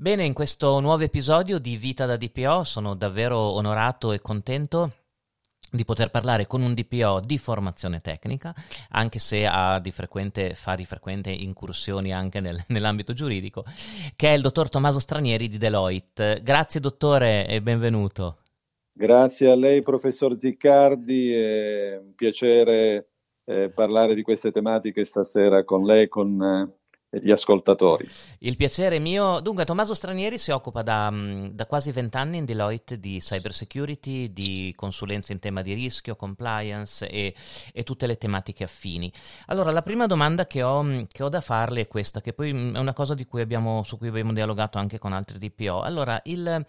[0.00, 4.92] Bene, in questo nuovo episodio di Vita da DPO sono davvero onorato e contento
[5.72, 8.54] di poter parlare con un DPO di formazione tecnica,
[8.90, 9.44] anche se
[9.82, 13.64] di frequente, fa di frequente incursioni anche nel, nell'ambito giuridico,
[14.14, 16.42] che è il dottor Tommaso Stranieri di Deloitte.
[16.44, 18.42] Grazie dottore e benvenuto.
[18.92, 23.08] Grazie a lei professor Ziccardi, è un piacere
[23.46, 26.78] eh, parlare di queste tematiche stasera con lei con eh,
[27.10, 28.08] gli ascoltatori.
[28.40, 29.40] Il piacere mio.
[29.40, 31.12] Dunque, Tommaso Stranieri si occupa da,
[31.50, 37.08] da quasi vent'anni in Deloitte di cyber security, di consulenza in tema di rischio, compliance
[37.08, 37.34] e,
[37.72, 39.10] e tutte le tematiche affini.
[39.46, 42.78] Allora, la prima domanda che ho, che ho, da farle è questa, che poi è
[42.78, 45.80] una cosa cui abbiamo, su cui abbiamo dialogato anche con altri DPO.
[45.80, 46.64] Allora, il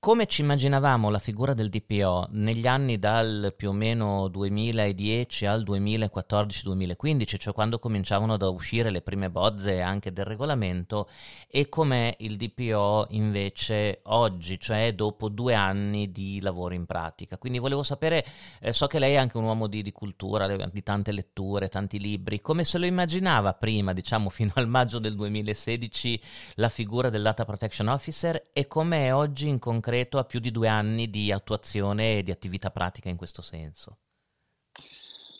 [0.00, 5.62] come ci immaginavamo la figura del DPO negli anni dal più o meno 2010 al
[5.62, 11.06] 2014-2015, cioè quando cominciavano ad uscire le prime bozze anche del regolamento,
[11.46, 17.36] e com'è il DPO invece oggi, cioè dopo due anni di lavoro in pratica.
[17.36, 18.24] Quindi volevo sapere,
[18.60, 21.98] eh, so che lei è anche un uomo di, di cultura, di tante letture, tanti
[22.00, 26.22] libri, come se lo immaginava prima, diciamo fino al maggio del 2016,
[26.54, 30.52] la figura del Data Protection Officer e com'è oggi in concreto concreto a più di
[30.52, 33.98] due anni di attuazione e di attività pratica in questo senso?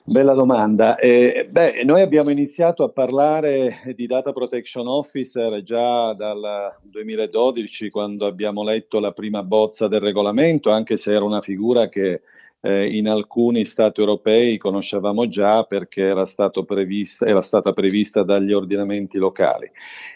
[0.02, 0.96] Bella domanda.
[0.96, 8.26] Eh, beh, noi abbiamo iniziato a parlare di Data Protection Officer già dal 2012, quando
[8.26, 12.22] abbiamo letto la prima bozza del regolamento, anche se era una figura che
[12.60, 16.26] eh, in alcuni Stati europei conoscevamo già perché era,
[16.66, 19.70] prevista, era stata prevista dagli ordinamenti locali.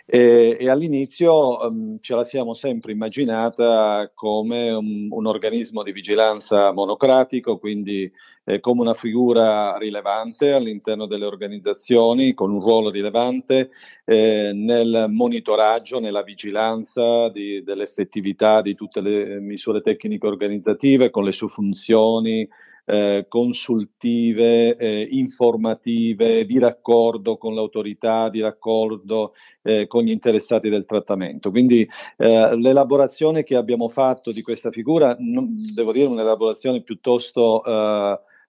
[0.06, 6.72] E, e all'inizio um, ce la siamo sempre immaginata come un, un organismo di vigilanza
[6.72, 8.10] monocratico, quindi
[8.44, 13.70] eh, come una figura rilevante all'interno delle organizzazioni, con un ruolo rilevante
[14.04, 21.32] eh, nel monitoraggio, nella vigilanza di, dell'effettività di tutte le misure tecniche organizzative, con le
[21.32, 22.48] sue funzioni
[22.86, 30.84] eh, consultive, eh, informative, di raccordo con l'autorità, di raccordo eh, con gli interessati del
[30.84, 31.50] trattamento.
[31.50, 37.62] Quindi eh, l'elaborazione che abbiamo fatto di questa figura, non, devo dire un'elaborazione piuttosto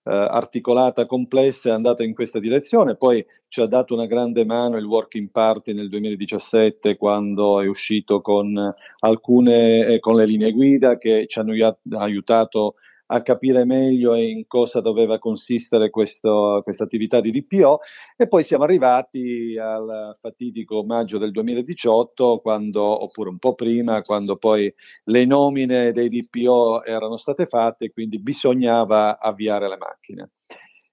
[0.07, 2.95] eh, articolata, complessa, è andata in questa direzione.
[2.95, 8.21] Poi ci ha dato una grande mano il Working Party nel 2017 quando è uscito
[8.21, 11.53] con alcune eh, con le linee guida che ci hanno
[11.91, 12.75] aiutato
[13.07, 17.79] a capire meglio in cosa doveva consistere questa attività di DPO
[18.17, 24.38] e poi siamo arrivati al fatidico maggio del 2018 quando, oppure un po' prima quando
[24.38, 24.73] poi
[25.05, 30.29] le nomine dei DPO erano state fatte e quindi bisognava avviare le macchine.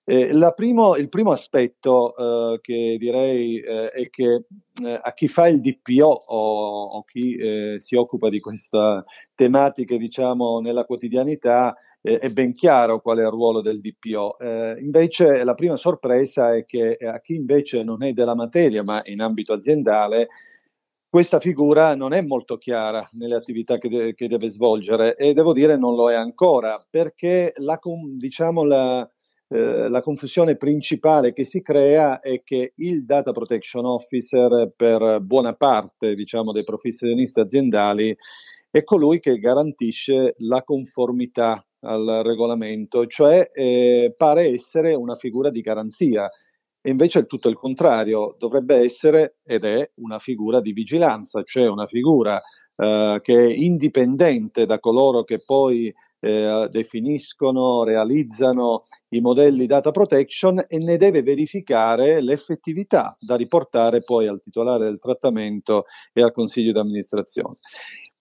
[0.05, 2.17] Eh, primo, il primo aspetto
[2.55, 4.47] eh, che direi eh, è che
[4.83, 9.05] eh, a chi fa il DPO o, o chi eh, si occupa di queste
[9.37, 14.39] tematiche diciamo nella quotidianità eh, è ben chiaro qual è il ruolo del DPO.
[14.39, 19.01] Eh, invece la prima sorpresa è che a chi invece non è della materia, ma
[19.05, 20.29] in ambito aziendale,
[21.09, 25.53] questa figura non è molto chiara nelle attività che, de- che deve svolgere e devo
[25.53, 27.79] dire non lo è ancora perché la,
[28.17, 29.07] diciamo la,
[29.49, 35.53] eh, la confusione principale che si crea è che il Data Protection Officer per buona
[35.53, 38.17] parte diciamo, dei professionisti aziendali
[38.71, 45.61] è colui che garantisce la conformità al regolamento, cioè eh, pare essere una figura di
[45.61, 46.29] garanzia
[46.85, 51.69] e invece è tutto il contrario, dovrebbe essere ed è una figura di vigilanza, cioè
[51.69, 52.41] una figura
[52.77, 55.93] eh, che è indipendente da coloro che poi
[56.25, 64.27] eh, definiscono, realizzano i modelli data protection e ne deve verificare l'effettività da riportare poi
[64.29, 67.57] al titolare del trattamento e al consiglio di amministrazione.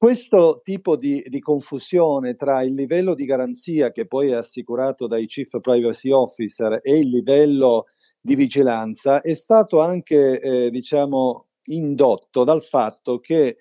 [0.01, 5.27] Questo tipo di, di, confusione tra il livello di garanzia che poi è assicurato dai
[5.27, 7.85] Chief Privacy Officer e il livello
[8.19, 13.57] di vigilanza è stato anche, eh, diciamo, indotto dal fatto che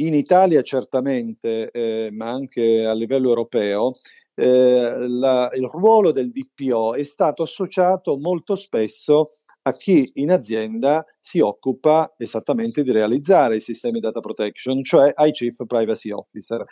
[0.00, 3.92] in Italia certamente, eh, ma anche a livello europeo,
[4.34, 9.37] eh, la, il ruolo del DPO è stato associato molto spesso
[9.68, 15.30] a chi in azienda si occupa esattamente di realizzare i sistemi data protection, cioè ai
[15.32, 16.64] chief privacy officer.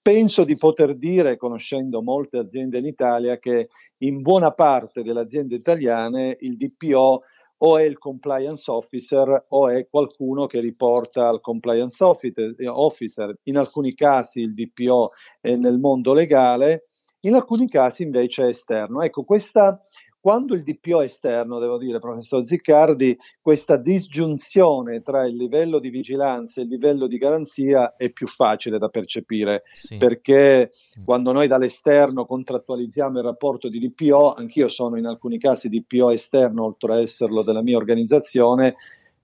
[0.00, 3.68] Penso di poter dire, conoscendo molte aziende in Italia, che
[3.98, 7.22] in buona parte delle aziende italiane il DPO
[7.56, 13.34] o è il compliance officer o è qualcuno che riporta al compliance officer.
[13.44, 16.88] In alcuni casi il DPO è nel mondo legale,
[17.20, 19.00] in alcuni casi invece è esterno.
[19.02, 19.80] Ecco, questa
[20.24, 26.62] quando il DPO esterno, devo dire, professor Ziccardi, questa disgiunzione tra il livello di vigilanza
[26.62, 29.98] e il livello di garanzia è più facile da percepire, sì.
[29.98, 30.70] perché
[31.04, 36.64] quando noi dall'esterno contrattualizziamo il rapporto di DPO, anch'io sono in alcuni casi DPO esterno,
[36.64, 38.76] oltre a esserlo della mia organizzazione,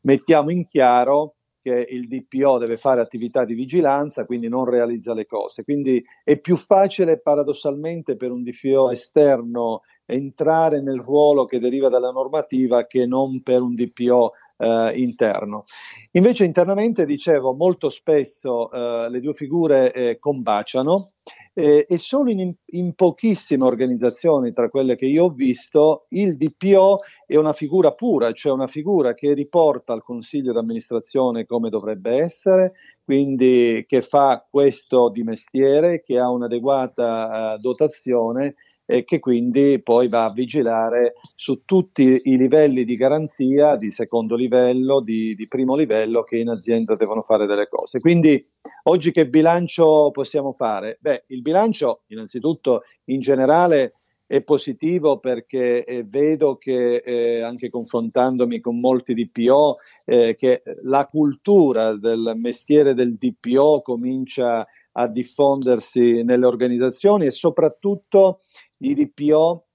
[0.03, 5.25] mettiamo in chiaro che il DPO deve fare attività di vigilanza, quindi non realizza le
[5.25, 5.65] cose.
[5.65, 9.81] Quindi è più facile paradossalmente per un DPO esterno
[10.11, 15.65] entrare nel ruolo che deriva dalla normativa che non per un DPO eh, interno.
[16.13, 21.13] Invece internamente, dicevo, molto spesso eh, le due figure eh, combaciano
[21.55, 27.01] eh, e solo in, in, pochissime organizzazioni, tra quelle che io ho visto, il DPO
[27.27, 32.73] è una figura pura, cioè una figura che riporta al consiglio d'amministrazione come dovrebbe essere,
[33.05, 38.55] quindi che fa questo di mestiere, che ha un'adeguata uh, dotazione
[38.91, 44.35] e che quindi poi va a vigilare su tutti i livelli di garanzia di secondo
[44.35, 48.01] livello, di, di primo livello che in azienda devono fare delle cose.
[48.01, 48.45] Quindi
[48.85, 50.99] oggi che bilancio possiamo fare?
[51.01, 53.95] Beh, il bilancio innanzitutto in generale
[54.27, 61.07] è positivo perché eh, vedo che eh, anche confrontandomi con molti DPO eh, che la
[61.07, 68.41] cultura del mestiere del DPO comincia a diffondersi nelle organizzazioni e soprattutto
[68.81, 69.67] i DPO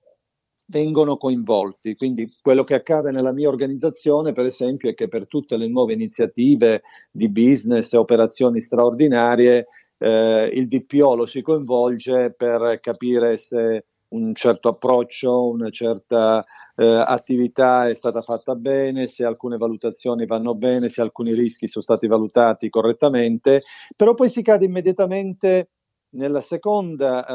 [0.67, 1.95] vengono coinvolti.
[1.95, 5.93] Quindi quello che accade nella mia organizzazione, per esempio, è che per tutte le nuove
[5.93, 9.67] iniziative di business e operazioni straordinarie,
[9.97, 16.43] eh, il DPO lo si coinvolge per capire se un certo approccio, una certa
[16.75, 21.83] eh, attività è stata fatta bene, se alcune valutazioni vanno bene, se alcuni rischi sono
[21.83, 23.63] stati valutati correttamente,
[23.95, 25.69] però poi si cade immediatamente
[26.15, 27.25] nella seconda,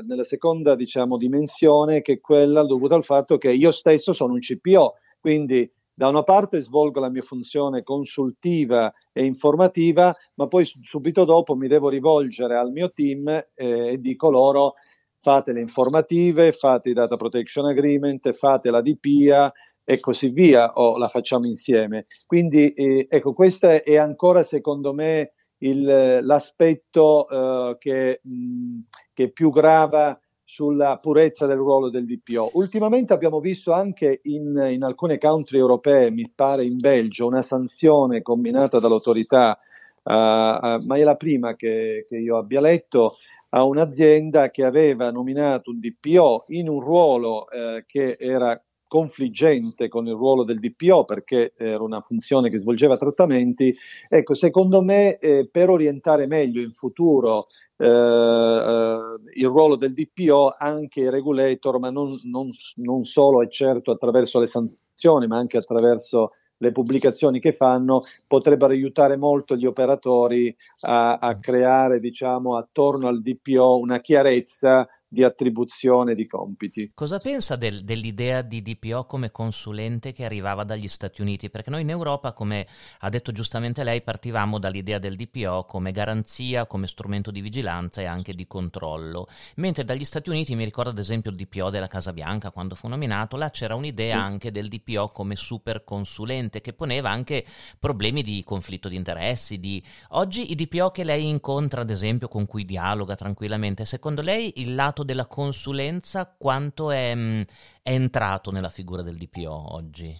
[0.00, 4.34] uh, nella seconda diciamo, dimensione, che è quella dovuta al fatto che io stesso sono
[4.34, 5.70] un CPO, quindi
[6.00, 11.68] da una parte svolgo la mia funzione consultiva e informativa, ma poi subito dopo mi
[11.68, 14.74] devo rivolgere al mio team eh, e dico loro
[15.20, 19.52] fate le informative, fate i data protection agreement, fate la DPIA
[19.84, 22.06] e così via, o la facciamo insieme.
[22.24, 28.80] Quindi eh, ecco, questa è ancora secondo me il, l'aspetto uh, che, mh,
[29.12, 32.50] che più grava sulla purezza del ruolo del DPO.
[32.54, 38.20] Ultimamente abbiamo visto anche in, in, alcune country europee, mi pare in Belgio, una sanzione
[38.22, 39.56] combinata dall'autorità,
[40.02, 43.14] uh, uh, ma è la prima che, che, io abbia letto,
[43.50, 48.60] a un'azienda che aveva nominato un DPO in un ruolo uh, che era
[48.90, 53.72] confliggente con il ruolo del DPO perché era una funzione che svolgeva trattamenti.
[54.08, 57.46] Ecco, secondo me eh, per orientare meglio in futuro
[57.76, 58.98] eh, eh,
[59.36, 64.40] il ruolo del DPO anche i regulator, ma non, non, non solo e certo attraverso
[64.40, 71.14] le sanzioni, ma anche attraverso le pubblicazioni che fanno potrebbero aiutare molto gli operatori a,
[71.18, 76.92] a creare, diciamo, attorno al DPO una chiarezza di attribuzione di compiti.
[76.94, 81.50] Cosa pensa del, dell'idea di DPO come consulente che arrivava dagli Stati Uniti?
[81.50, 82.64] Perché noi in Europa, come
[83.00, 88.04] ha detto giustamente lei, partivamo dall'idea del DPO come garanzia, come strumento di vigilanza e
[88.04, 89.26] anche di controllo,
[89.56, 92.86] mentre dagli Stati Uniti mi ricordo ad esempio il DPO della Casa Bianca quando fu
[92.86, 94.22] nominato, là c'era un'idea sì.
[94.22, 97.44] anche del DPO come super consulente che poneva anche
[97.80, 99.58] problemi di conflitto di interessi.
[99.58, 99.82] Di...
[100.10, 104.76] Oggi i DPO che lei incontra, ad esempio, con cui dialoga tranquillamente, secondo lei il
[104.76, 107.40] lato lato della consulenza quanto è, mm,
[107.82, 110.16] è entrato nella figura del DPO oggi?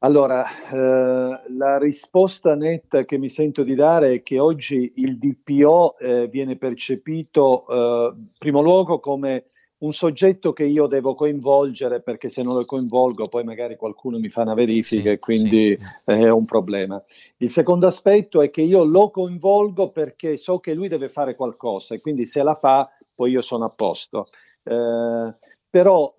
[0.00, 5.98] Allora, eh, la risposta netta che mi sento di dare è che oggi il DPO
[5.98, 9.46] eh, viene percepito, eh, in primo luogo, come
[9.78, 14.30] un soggetto che io devo coinvolgere perché se non lo coinvolgo poi magari qualcuno mi
[14.30, 15.78] fa una verifica sì, e quindi sì.
[16.04, 17.02] è un problema.
[17.38, 21.94] Il secondo aspetto è che io lo coinvolgo perché so che lui deve fare qualcosa
[21.94, 24.26] e quindi se la fa poi io sono a posto.
[24.62, 25.34] Eh,
[25.68, 26.14] però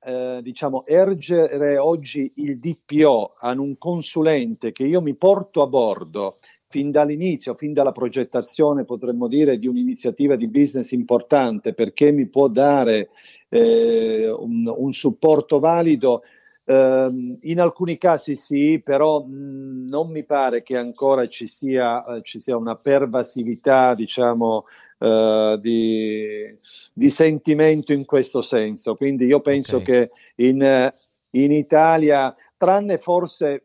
[0.00, 6.36] eh, diciamo ergere oggi il DPO a un consulente che io mi porto a bordo
[6.68, 12.48] fin dall'inizio, fin dalla progettazione, potremmo dire, di un'iniziativa di business importante perché mi può
[12.48, 13.10] dare
[13.48, 16.22] eh, un, un, supporto valido.
[16.64, 22.22] Uh, in alcuni casi sì, però mh, non mi pare che ancora ci sia, uh,
[22.22, 24.64] ci sia una pervasività, diciamo,
[25.04, 26.58] uh, di,
[26.92, 28.94] di, sentimento in questo senso.
[28.94, 29.86] Quindi io penso okay.
[29.86, 30.92] che in,
[31.30, 33.64] in Italia, tranne forse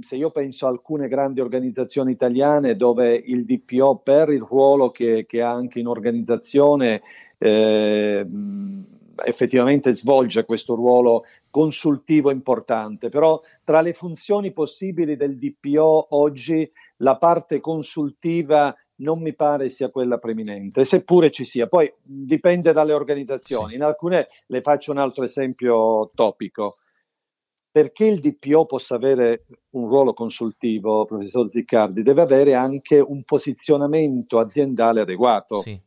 [0.00, 5.26] se io penso a alcune grandi organizzazioni italiane dove il DPO per il ruolo che,
[5.26, 7.02] che ha anche in organizzazione
[7.36, 8.26] eh,
[9.24, 17.16] effettivamente svolge questo ruolo consultivo importante, però tra le funzioni possibili del DPO oggi la
[17.16, 21.66] parte consultiva non mi pare sia quella preminente, seppure ci sia.
[21.66, 23.70] Poi dipende dalle organizzazioni.
[23.70, 23.74] Sì.
[23.76, 26.78] In alcune le faccio un altro esempio topico.
[27.70, 34.38] Perché il DPO possa avere un ruolo consultivo, professor Ziccardi, deve avere anche un posizionamento
[34.38, 35.60] aziendale adeguato.
[35.60, 35.80] Sì.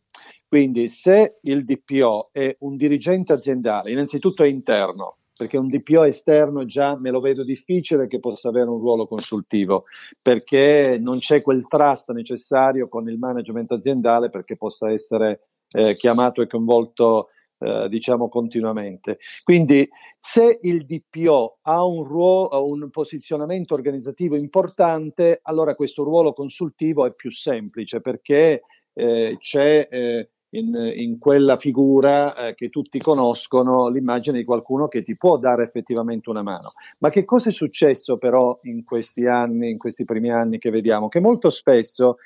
[0.48, 6.66] Quindi se il DPO è un dirigente aziendale, innanzitutto è interno, perché un DPO esterno
[6.66, 9.86] già me lo vedo difficile che possa avere un ruolo consultivo,
[10.22, 16.44] perché non c'è quel trust necessario con il management aziendale perché possa essere eh, chiamato
[16.44, 19.18] e coinvolto eh, diciamo continuamente.
[19.44, 27.04] Quindi se il DPO ha un, ruolo, un posizionamento organizzativo importante, allora questo ruolo consultivo
[27.08, 28.62] è più semplice perché
[28.94, 35.04] eh, c'è eh, in, in quella figura eh, che tutti conoscono l'immagine di qualcuno che
[35.04, 36.74] ti può dare effettivamente una mano.
[37.00, 41.08] Ma che cosa è successo però in questi anni, in questi primi anni che vediamo?
[41.08, 42.18] Che molto spesso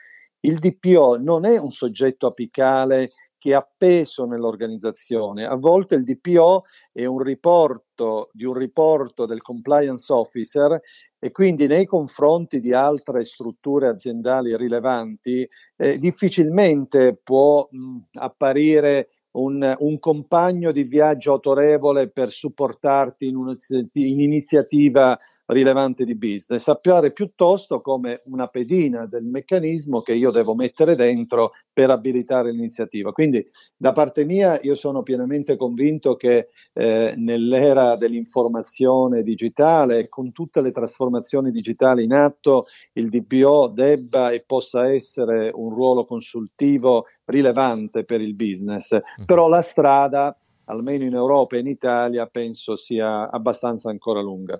[0.41, 3.11] il DPO non è un soggetto apicale
[3.45, 5.45] che è appeso nell'organizzazione.
[5.45, 10.81] A volte il DPO è un riporto di un riporto del compliance officer
[11.19, 19.75] e quindi nei confronti di altre strutture aziendali rilevanti eh, difficilmente può mh, apparire un,
[19.77, 28.21] un, compagno di viaggio autorevole per supportarti in un'iniziativa rilevante di business, appare piuttosto come
[28.25, 33.11] una pedina del meccanismo che io devo mettere dentro per abilitare l'iniziativa.
[33.11, 40.61] Quindi da parte mia io sono pienamente convinto che eh, nell'era dell'informazione digitale, con tutte
[40.61, 48.03] le trasformazioni digitali in atto, il DPO debba e possa essere un ruolo consultivo rilevante
[48.03, 48.95] per il business.
[48.95, 49.25] Mm.
[49.25, 54.59] Però la strada almeno in Europa e in Italia, penso sia abbastanza ancora lunga.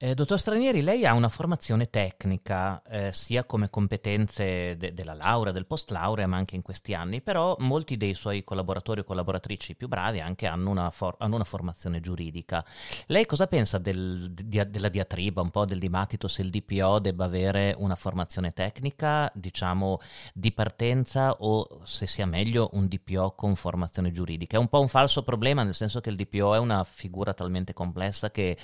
[0.00, 5.52] Eh, dottor Stranieri, lei ha una formazione tecnica, eh, sia come competenze de- della laurea,
[5.52, 9.74] del post laurea, ma anche in questi anni, però molti dei suoi collaboratori o collaboratrici
[9.74, 12.64] più bravi anche hanno una, for- hanno una formazione giuridica.
[13.06, 17.24] Lei cosa pensa del, di, della diatriba, un po' del dibattito se il DPO debba
[17.24, 19.98] avere una formazione tecnica, diciamo,
[20.32, 24.58] di partenza o se sia meglio un DPO con formazione giuridica?
[24.58, 27.72] È un po' un falso problema, nel senso che il DPO è una figura talmente
[27.72, 28.56] complessa che,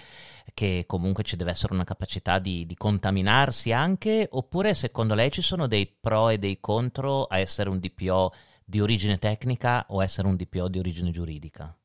[0.54, 5.42] che comunque ci deve essere una capacità di, di, contaminarsi anche, oppure secondo lei ci
[5.42, 8.32] sono dei pro e dei contro a essere un DPO
[8.64, 11.76] di origine tecnica o essere un DPO di origine giuridica?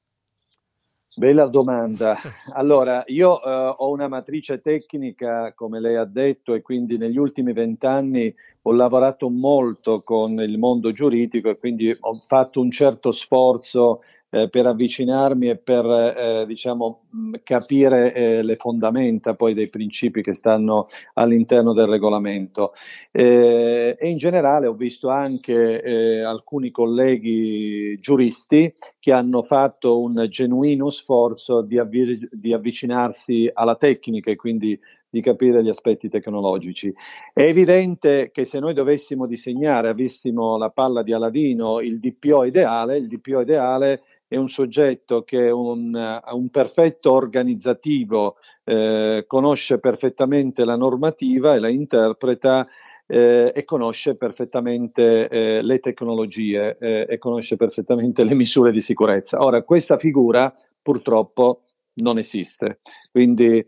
[1.15, 2.15] Bella domanda.
[2.53, 7.51] Allora, io eh, ho una matrice tecnica, come lei ha detto, e quindi negli ultimi
[7.51, 14.01] vent'anni ho lavorato molto con il mondo giuridico e quindi ho fatto un certo sforzo
[14.29, 17.05] eh, per avvicinarmi e per eh, diciamo,
[17.43, 22.73] capire eh, le fondamenta poi dei principi che stanno all'interno del regolamento.
[23.11, 30.27] Eh, e in generale ho visto anche eh, alcuni colleghi giuristi che hanno fatto un
[30.29, 36.93] genuino sforzo di, avvi- di avvicinarsi alla tecnica e quindi di capire gli aspetti tecnologici.
[37.33, 42.97] È evidente che se noi dovessimo disegnare, avessimo la palla di Aladino, il DPO ideale,
[42.97, 49.79] il DPO ideale è un soggetto che è un, ha un perfetto organizzativo, eh, conosce
[49.79, 52.65] perfettamente la normativa e la interpreta
[53.07, 59.43] eh, e conosce perfettamente eh, le tecnologie eh, e conosce perfettamente le misure di sicurezza.
[59.43, 61.63] Ora, questa figura purtroppo
[61.95, 62.81] non esiste,
[63.11, 63.65] quindi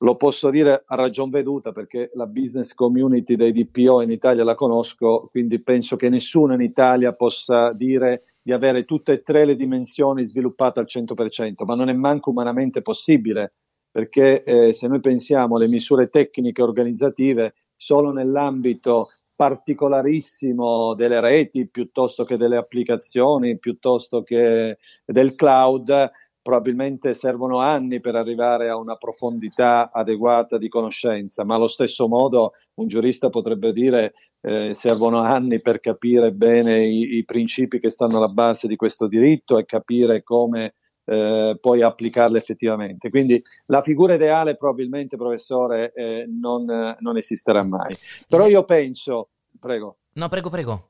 [0.00, 4.56] lo posso dire a ragion veduta perché la business community dei DPO in Italia la
[4.56, 9.56] conosco, quindi penso che nessuno in Italia possa dire di avere tutte e tre le
[9.56, 13.54] dimensioni sviluppate al 100%, ma non è manco umanamente possibile,
[13.90, 22.22] perché eh, se noi pensiamo alle misure tecniche organizzative, solo nell'ambito particolarissimo delle reti, piuttosto
[22.22, 26.10] che delle applicazioni, piuttosto che del cloud,
[26.40, 32.52] probabilmente servono anni per arrivare a una profondità adeguata di conoscenza, ma allo stesso modo
[32.74, 38.18] un giurista potrebbe dire eh, servono anni per capire bene i, i, principi che stanno
[38.18, 40.74] alla base di questo diritto e capire come
[41.04, 43.10] eh, poi applicarli effettivamente.
[43.10, 46.64] Quindi la figura ideale probabilmente, professore, eh, non,
[46.98, 47.96] non esisterà mai.
[48.28, 49.98] Però io penso, prego.
[50.14, 50.88] No, prego, prego.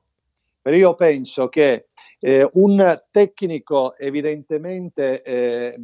[0.66, 1.88] Però io penso che
[2.18, 5.76] eh, un tecnico evidentemente eh,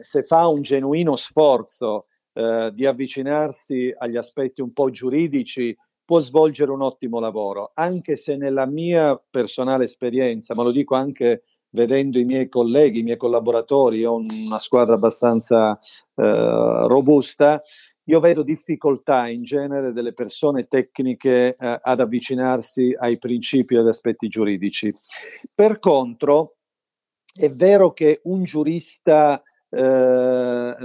[0.00, 6.70] se fa un genuino sforzo eh, di avvicinarsi agli aspetti un po' giuridici può svolgere
[6.70, 12.24] un ottimo lavoro, anche se nella mia personale esperienza, ma lo dico anche vedendo i
[12.24, 15.78] miei colleghi, i miei collaboratori, ho una squadra abbastanza
[16.14, 17.60] eh, robusta,
[18.04, 23.88] io vedo difficoltà in genere delle persone tecniche eh, ad avvicinarsi ai principi e agli
[23.88, 24.94] aspetti giuridici.
[25.52, 26.58] Per contro,
[27.34, 30.76] è vero che un giurista eh,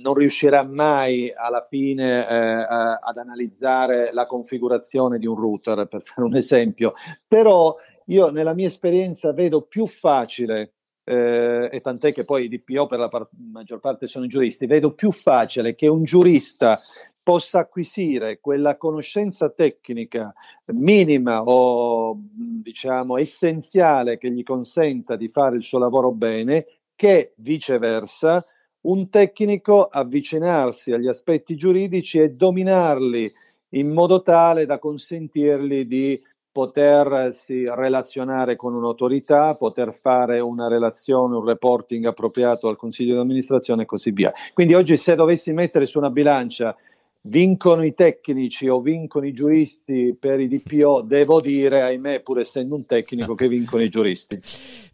[0.00, 2.66] non riuscirà mai alla fine eh,
[3.00, 6.94] ad analizzare la configurazione di un router, per fare un esempio,
[7.26, 7.74] però
[8.06, 10.72] io nella mia esperienza vedo più facile
[11.08, 14.92] eh, e tant'è che poi i DPO per la par- maggior parte sono giuristi, vedo
[14.92, 16.78] più facile che un giurista
[17.22, 20.32] possa acquisire quella conoscenza tecnica
[20.66, 22.16] minima o
[22.62, 26.66] diciamo essenziale che gli consenta di fare il suo lavoro bene
[26.98, 28.44] che viceversa
[28.80, 33.32] un tecnico avvicinarsi agli aspetti giuridici e dominarli
[33.74, 41.44] in modo tale da consentirgli di potersi relazionare con un'autorità, poter fare una relazione, un
[41.44, 44.32] reporting appropriato al consiglio di amministrazione e così via.
[44.52, 46.76] Quindi oggi se dovessi mettere su una bilancia
[47.20, 52.74] vincono i tecnici o vincono i giuristi per i DPO, devo dire, ahimè, pur essendo
[52.74, 54.40] un tecnico, che vincono i giuristi.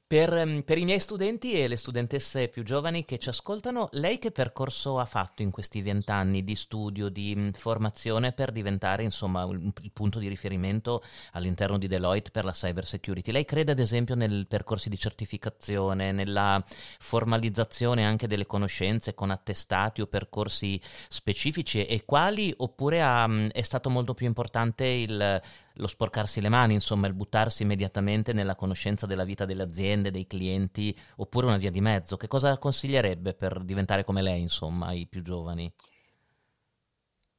[0.07, 4.19] Per, ehm, per, i miei studenti e le studentesse più giovani che ci ascoltano, lei
[4.19, 9.73] che percorso ha fatto in questi vent'anni di studio, di formazione per diventare insomma il,
[9.95, 13.33] punto di riferimento all'interno di Deloitte per la cyber security?
[13.33, 16.63] Lei crede ad esempio nel percorso di certificazione, nella
[16.99, 22.53] formalizzazione anche delle conoscenze con attestati o percorsi specifici e quali?
[22.55, 25.41] Oppure ha, è stato molto più importante il
[25.75, 30.27] lo sporcarsi le mani, insomma, il buttarsi immediatamente nella conoscenza della vita delle aziende, dei
[30.27, 32.17] clienti, oppure una via di mezzo.
[32.17, 35.73] Che cosa consiglierebbe per diventare come lei, insomma, ai più giovani?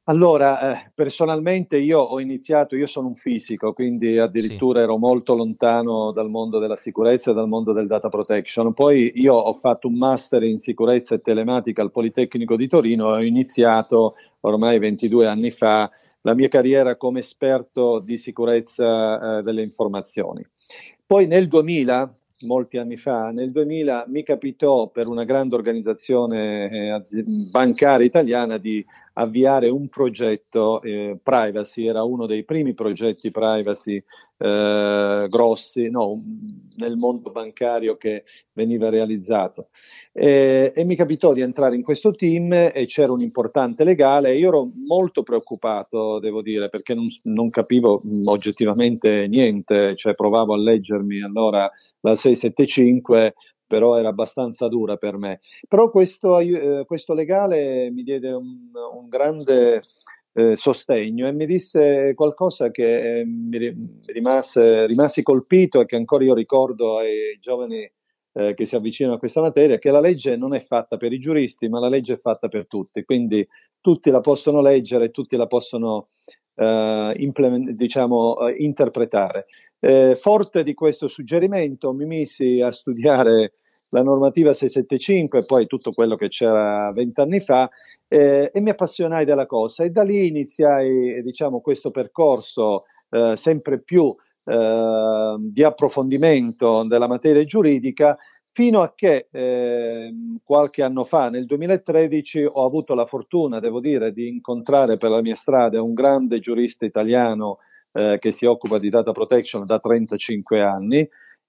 [0.08, 4.84] Allora, eh, personalmente io ho iniziato, io sono un fisico, quindi addirittura sì.
[4.84, 8.72] ero molto lontano dal mondo della sicurezza e dal mondo del data protection.
[8.72, 13.18] Poi io ho fatto un master in sicurezza e telematica al Politecnico di Torino e
[13.18, 14.14] ho iniziato
[14.46, 15.90] ormai 22 anni fa
[16.22, 20.44] la mia carriera come esperto di sicurezza eh, delle informazioni.
[21.06, 27.24] Poi nel 2000, molti anni fa, nel 2000 mi capitò per una grande organizzazione eh,
[27.24, 34.02] bancaria italiana di avviare un progetto eh, privacy, era uno dei primi progetti privacy
[34.38, 36.22] eh, grossi no,
[36.76, 39.68] nel mondo bancario che veniva realizzato.
[40.12, 44.38] E, e, mi capitò di entrare in questo team e c'era un importante legale e
[44.38, 50.58] io ero molto preoccupato, devo dire, perché non, non capivo oggettivamente niente, cioè provavo a
[50.58, 51.70] leggermi allora
[52.00, 53.34] la 675
[53.66, 55.40] però era abbastanza dura per me.
[55.68, 59.82] Però questo, eh, questo legale mi diede un, un grande
[60.36, 63.58] eh, sostegno e mi disse qualcosa che eh, mi
[64.04, 67.90] rimase, rimasi colpito e che ancora io ricordo ai giovani
[68.34, 71.18] eh, che si avvicinano a questa materia, che la legge non è fatta per i
[71.18, 73.46] giuristi, ma la legge è fatta per tutti, quindi
[73.80, 76.08] tutti la possono leggere, tutti la possono
[76.54, 79.46] eh, implement- diciamo, eh, interpretare.
[79.80, 83.54] Eh, forte di questo suggerimento mi misi a studiare
[83.90, 87.68] la normativa 675 e poi tutto quello che c'era vent'anni fa
[88.08, 89.84] eh, e mi appassionai della cosa.
[89.84, 97.44] E da lì iniziai diciamo, questo percorso eh, sempre più eh, di approfondimento della materia
[97.44, 98.16] giuridica
[98.56, 104.12] fino a che eh, qualche anno fa, nel 2013, ho avuto la fortuna, devo dire,
[104.12, 107.58] di incontrare per la mia strada un grande giurista italiano
[107.92, 111.06] eh, che si occupa di data protection da 35 anni,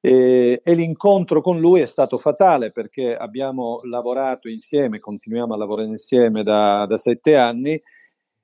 [0.07, 5.89] e, e, l'incontro con lui è stato fatale perché abbiamo lavorato insieme, continuiamo a lavorare
[5.89, 7.81] insieme da, da sette anni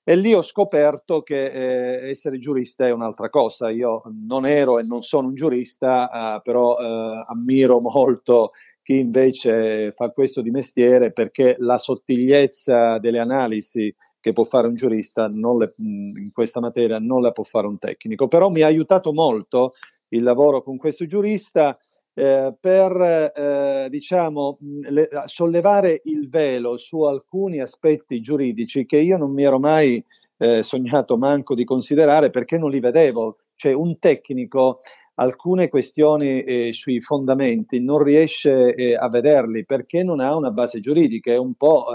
[0.04, 3.70] e lì ho scoperto che eh, essere giurista è un'altra cosa.
[3.70, 9.94] Io non ero e non sono un giurista, eh, però eh, ammiro molto chi invece
[9.96, 15.74] fa questo di mestiere perché la sottigliezza delle analisi che può fare un giurista le,
[15.78, 18.28] in questa materia non la può fare un tecnico.
[18.28, 19.76] Però mi ha aiutato molto
[20.14, 21.78] il lavoro con questo giurista
[22.16, 24.58] eh, per eh, diciamo,
[24.90, 30.04] le, sollevare il velo su alcuni aspetti giuridici che io non mi ero mai
[30.38, 33.38] eh, sognato manco di considerare perché non li vedevo.
[33.56, 34.80] Cioè un tecnico
[35.16, 40.80] alcune questioni eh, sui fondamenti non riesce eh, a vederli perché non ha una base
[40.80, 41.86] giuridica, è un po'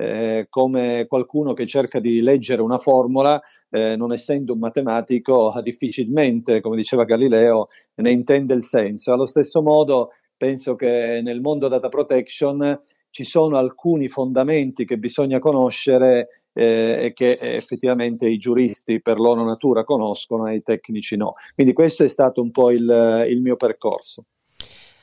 [0.00, 6.62] eh, come qualcuno che cerca di leggere una formula, eh, non essendo un matematico, difficilmente,
[6.62, 9.12] come diceva Galileo, ne intende il senso.
[9.12, 15.38] Allo stesso modo, penso che nel mondo data protection ci sono alcuni fondamenti che bisogna
[15.38, 21.34] conoscere eh, e che effettivamente i giuristi per loro natura conoscono e i tecnici no.
[21.54, 24.24] Quindi questo è stato un po' il, il mio percorso.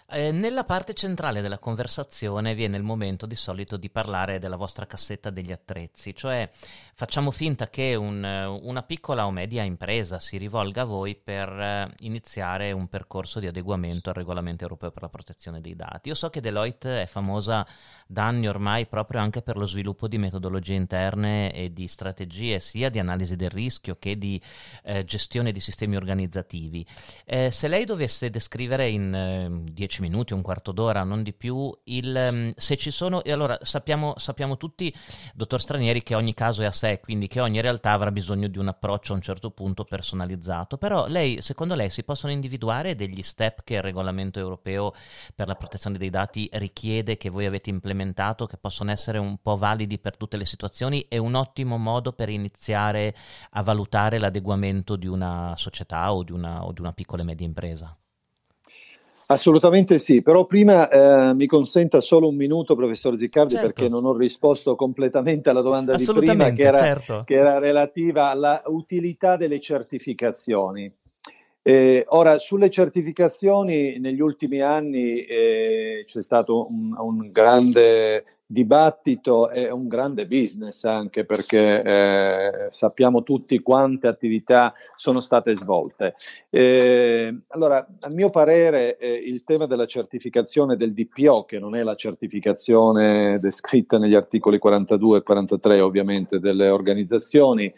[0.09, 4.85] Eh, nella parte centrale della conversazione viene il momento di solito di parlare della vostra
[4.85, 6.49] cassetta degli attrezzi, cioè
[6.93, 11.93] facciamo finta che un, una piccola o media impresa si rivolga a voi per eh,
[12.03, 16.07] iniziare un percorso di adeguamento al regolamento europeo per la protezione dei dati.
[16.07, 17.67] Io so che Deloitte è famosa
[18.07, 22.89] da anni ormai proprio anche per lo sviluppo di metodologie interne e di strategie sia
[22.89, 24.41] di analisi del rischio che di
[24.83, 26.85] eh, gestione di sistemi organizzativi.
[27.25, 31.75] Eh, se lei dovesse descrivere in eh, dieci minuti, un quarto d'ora, non di più,
[31.85, 34.93] il, um, se ci sono, e allora sappiamo, sappiamo tutti,
[35.33, 38.57] dottor Stranieri, che ogni caso è a sé, quindi che ogni realtà avrà bisogno di
[38.57, 43.21] un approccio a un certo punto personalizzato, però lei, secondo lei si possono individuare degli
[43.21, 44.93] step che il regolamento europeo
[45.35, 48.45] per la protezione dei dati richiede, che voi avete implementato?
[48.45, 52.29] che possono essere un po' validi per tutte le situazioni è un ottimo modo per
[52.29, 53.15] iniziare
[53.51, 57.45] a valutare l'adeguamento di una società o di una, o di una piccola e media
[57.45, 57.97] impresa.
[59.29, 63.67] Assolutamente sì, però prima eh, mi consenta solo un minuto, professor Ziccardi, certo.
[63.67, 67.23] perché non ho risposto completamente alla domanda di prima, che era, certo.
[67.25, 70.89] che era relativa alla utilità delle certificazioni.
[71.61, 79.69] Eh, ora, sulle certificazioni negli ultimi anni eh, c'è stato un, un, grande dibattito e
[79.69, 86.15] un grande business anche perché eh, sappiamo tutti quante attività sono state svolte.
[86.49, 91.83] Eh, allora, a mio parere, eh, il tema della certificazione del DPO, che non è
[91.83, 97.71] la certificazione descritta negli articoli 42 e 43 ovviamente delle organizzazioni,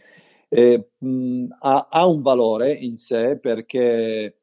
[0.49, 4.38] eh, mh, ha, ha, un valore in sé perché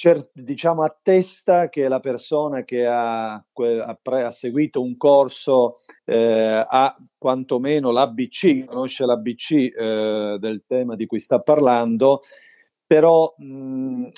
[0.00, 5.74] cer- diciamo attesta che la persona che ha, ha, pre- ha seguito un corso
[6.06, 12.22] eh, ha quantomeno l'ABC, conosce l'ABC eh, del tema di cui sta parlando
[12.90, 14.10] però mh, eh,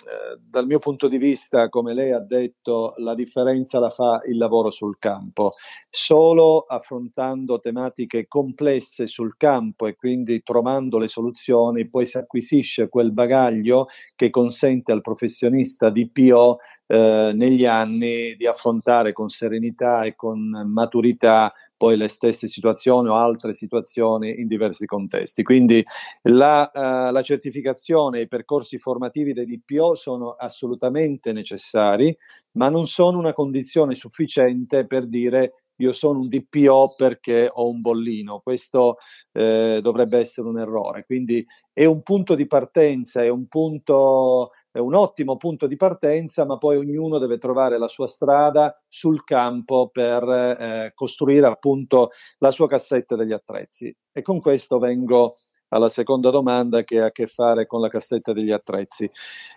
[0.48, 4.70] dal mio punto di vista, come lei ha detto, la differenza la fa il lavoro
[4.70, 5.52] sul campo.
[5.90, 13.12] Solo affrontando tematiche complesse sul campo e quindi trovando le soluzioni, poi si acquisisce quel
[13.12, 16.56] bagaglio che consente al professionista di PO
[16.86, 21.52] eh, negli anni di affrontare con serenità e con maturità
[21.82, 25.42] poi le stesse situazioni o altre situazioni in diversi contesti.
[25.42, 25.84] Quindi
[26.28, 32.16] la, uh, la certificazione e i percorsi formativi dei DPO sono assolutamente necessari,
[32.52, 37.80] ma non sono una condizione sufficiente per dire io sono un DPO perché ho un
[37.80, 38.38] bollino.
[38.38, 38.98] Questo
[39.32, 41.04] eh, dovrebbe essere un errore.
[41.04, 46.46] Quindi è un punto di partenza, è un, punto, è un ottimo punto di partenza,
[46.46, 52.50] ma poi ognuno deve trovare la sua strada sul campo per eh, costruire appunto la
[52.50, 53.94] sua cassetta degli attrezzi.
[54.10, 55.36] E con questo vengo
[55.68, 59.10] alla seconda domanda che ha a che fare con la cassetta degli attrezzi.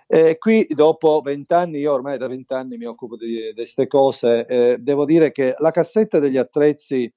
[0.08, 5.06] Eh, qui dopo vent'anni, io ormai da vent'anni mi occupo di, queste cose, eh, devo
[5.06, 7.12] dire che la cassetta degli attrezzi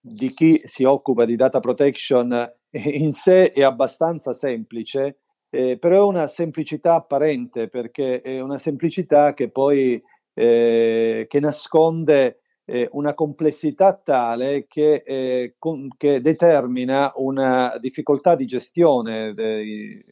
[0.00, 5.20] di chi si occupa di data protection in sé è abbastanza semplice,
[5.54, 10.02] eh, però è una semplicità apparente perché è una semplicità che poi
[10.34, 18.46] eh, che nasconde eh, una complessità tale che, eh, con, che, determina una difficoltà di
[18.46, 20.04] gestione dei,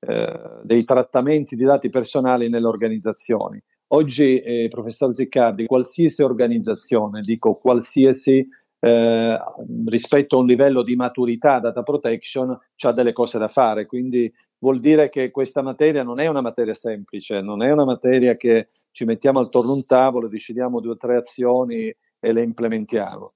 [0.00, 3.62] eh, dei, trattamenti di dati personali nelle organizzazioni.
[3.94, 8.46] Oggi, eh, professor Ziccardi, qualsiasi organizzazione, dico qualsiasi,
[8.78, 9.38] eh,
[9.86, 14.30] rispetto a un livello di maturità data protection, ha delle cose da fare, quindi
[14.62, 18.68] vuol dire che questa materia non è una materia semplice, non è una materia che
[18.92, 23.34] ci mettiamo attorno a un tavolo, decidiamo due o tre azioni e le implementiamo.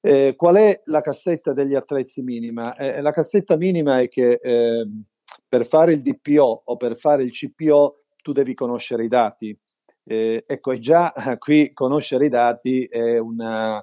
[0.00, 2.76] Eh, qual è la cassetta degli attrezzi minima?
[2.76, 4.86] Eh, la cassetta minima è che eh,
[5.48, 9.58] per fare il DPO o per fare il CPO tu devi conoscere i dati.
[10.04, 13.82] Eh, ecco, già qui conoscere i dati è una,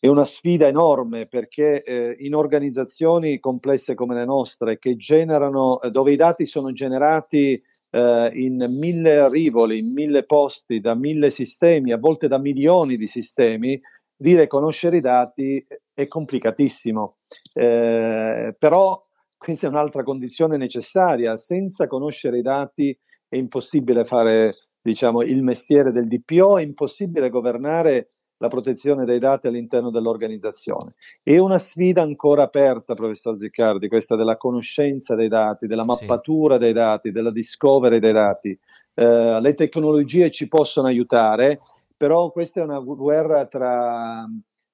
[0.00, 6.12] è una sfida enorme perché eh, in organizzazioni complesse come le nostre, generano, eh, dove
[6.12, 11.98] i dati sono generati eh, in mille rivoli, in mille posti, da mille sistemi, a
[11.98, 13.78] volte da milioni di sistemi,
[14.16, 17.18] dire conoscere i dati è complicatissimo.
[17.52, 21.36] Eh, però questa è un'altra condizione necessaria.
[21.36, 28.12] Senza conoscere i dati è impossibile fare diciamo, il mestiere del DPO, è impossibile governare
[28.40, 30.94] la protezione dei dati all'interno dell'organizzazione.
[31.22, 36.60] È una sfida ancora aperta, professor Ziccardi, questa della conoscenza dei dati, della mappatura sì.
[36.60, 38.58] dei dati, della discovery dei dati.
[38.94, 41.60] Eh, le tecnologie ci possono aiutare,
[41.94, 44.26] però questa è una guerra tra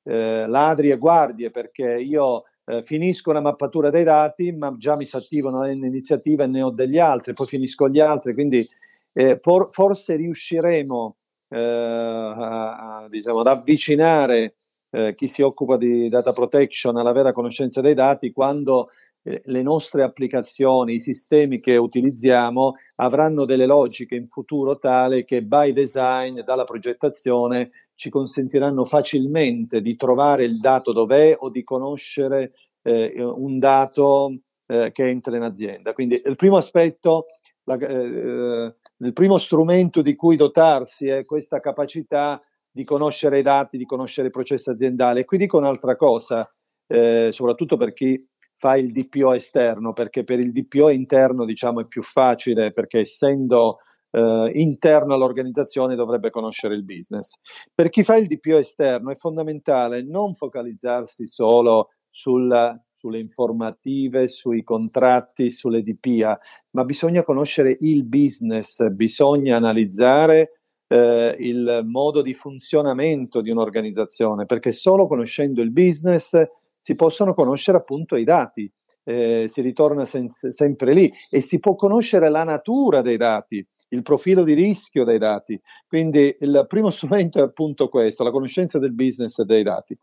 [0.05, 5.07] eh, ladri e guardie, perché io eh, finisco la mappatura dei dati, ma già mi
[5.07, 8.65] si attivano le iniziative e ne ho degli altri, poi finisco gli altri, quindi
[9.13, 11.17] eh, for, forse riusciremo
[11.49, 14.57] eh, a, a, diciamo, ad avvicinare
[14.91, 18.89] eh, chi si occupa di data protection alla vera conoscenza dei dati quando
[19.23, 25.43] eh, le nostre applicazioni, i sistemi che utilizziamo avranno delle logiche in futuro tale che
[25.43, 32.53] by design, dalla progettazione, ci consentiranno facilmente di trovare il dato dov'è o di conoscere
[32.83, 35.93] eh, un dato eh, che entra in azienda.
[35.93, 37.27] Quindi il primo aspetto,
[37.65, 43.79] la, eh, il primo strumento di cui dotarsi è questa capacità di conoscere i dati,
[43.79, 45.25] di conoscere il processo aziendale.
[45.25, 46.51] Qui dico un'altra cosa,
[46.87, 48.23] eh, soprattutto per chi
[48.57, 53.79] fa il DPO esterno, perché per il DPO interno diciamo è più facile, perché essendo
[54.11, 57.35] eh, interno all'organizzazione dovrebbe conoscere il business.
[57.75, 62.49] Per chi fa il DPO esterno è fondamentale non focalizzarsi solo sul,
[62.97, 66.39] sulle informative, sui contratti, sulle DPA,
[66.71, 74.73] ma bisogna conoscere il business, bisogna analizzare eh, il modo di funzionamento di un'organizzazione, perché
[74.73, 76.41] solo conoscendo il business
[76.81, 78.71] si possono conoscere appunto i dati,
[79.05, 84.03] eh, si ritorna sen- sempre lì e si può conoscere la natura dei dati, il
[84.03, 85.61] profilo di rischio dei dati.
[85.87, 89.97] Quindi il primo strumento è appunto questo, la conoscenza del business e dei dati.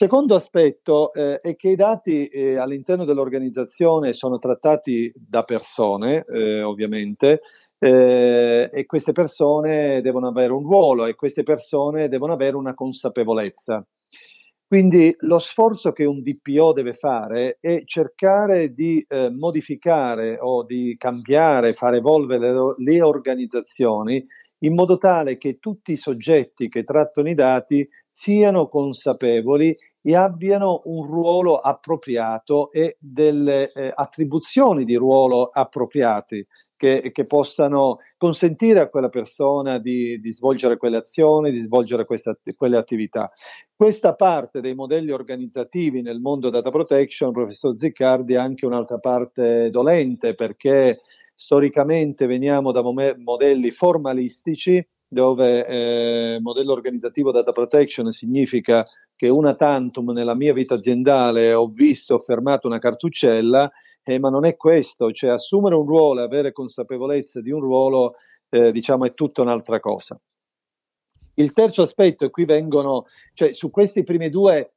[0.00, 6.62] Secondo aspetto eh, è che i dati eh, all'interno dell'organizzazione sono trattati da persone, eh,
[6.62, 7.42] ovviamente,
[7.78, 13.86] eh, e queste persone devono avere un ruolo e queste persone devono avere una consapevolezza.
[14.66, 20.96] Quindi lo sforzo che un DPO deve fare è cercare di eh, modificare o di
[20.96, 24.26] cambiare, far evolvere le, le organizzazioni
[24.62, 30.82] in modo tale che tutti i soggetti che trattano i dati siano consapevoli e abbiano
[30.84, 38.88] un ruolo appropriato e delle eh, attribuzioni di ruolo appropriati che, che, possano consentire a
[38.88, 43.30] quella persona di, di svolgere quelle azioni, di svolgere queste, quelle attività.
[43.76, 49.68] Questa parte dei modelli organizzativi nel mondo data protection, professor Ziccardi, è anche un'altra parte
[49.68, 50.98] dolente perché
[51.34, 54.82] storicamente veniamo da modelli formalistici
[55.12, 61.66] dove eh, modello organizzativo data protection significa che una tantum nella mia vita aziendale ho
[61.66, 63.68] visto, ho fermato una cartuccella,
[64.04, 68.14] eh, ma non è questo, cioè assumere un ruolo e avere consapevolezza di un ruolo,
[68.50, 70.18] eh, diciamo, è tutta un'altra cosa.
[71.34, 74.74] Il terzo aspetto, e qui vengono, cioè su questi primi due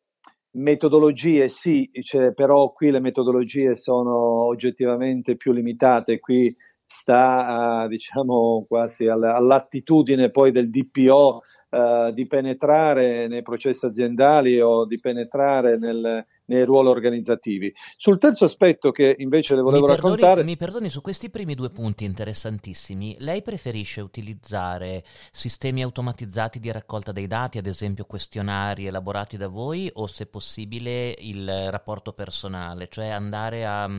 [0.54, 6.56] metodologie sì, cioè, però qui le metodologie sono oggettivamente più limitate, qui
[6.94, 11.42] sta diciamo quasi all'attitudine poi del DPO
[11.74, 17.74] eh, di penetrare nei processi aziendali o di penetrare nel, nei ruoli organizzativi.
[17.98, 20.44] Sul terzo aspetto che invece le volevo mi perdoni, raccontare...
[20.44, 27.12] Mi perdoni, su questi primi due punti interessantissimi, lei preferisce utilizzare sistemi automatizzati di raccolta
[27.12, 33.08] dei dati, ad esempio questionari elaborati da voi, o se possibile il rapporto personale, cioè
[33.08, 33.90] andare a,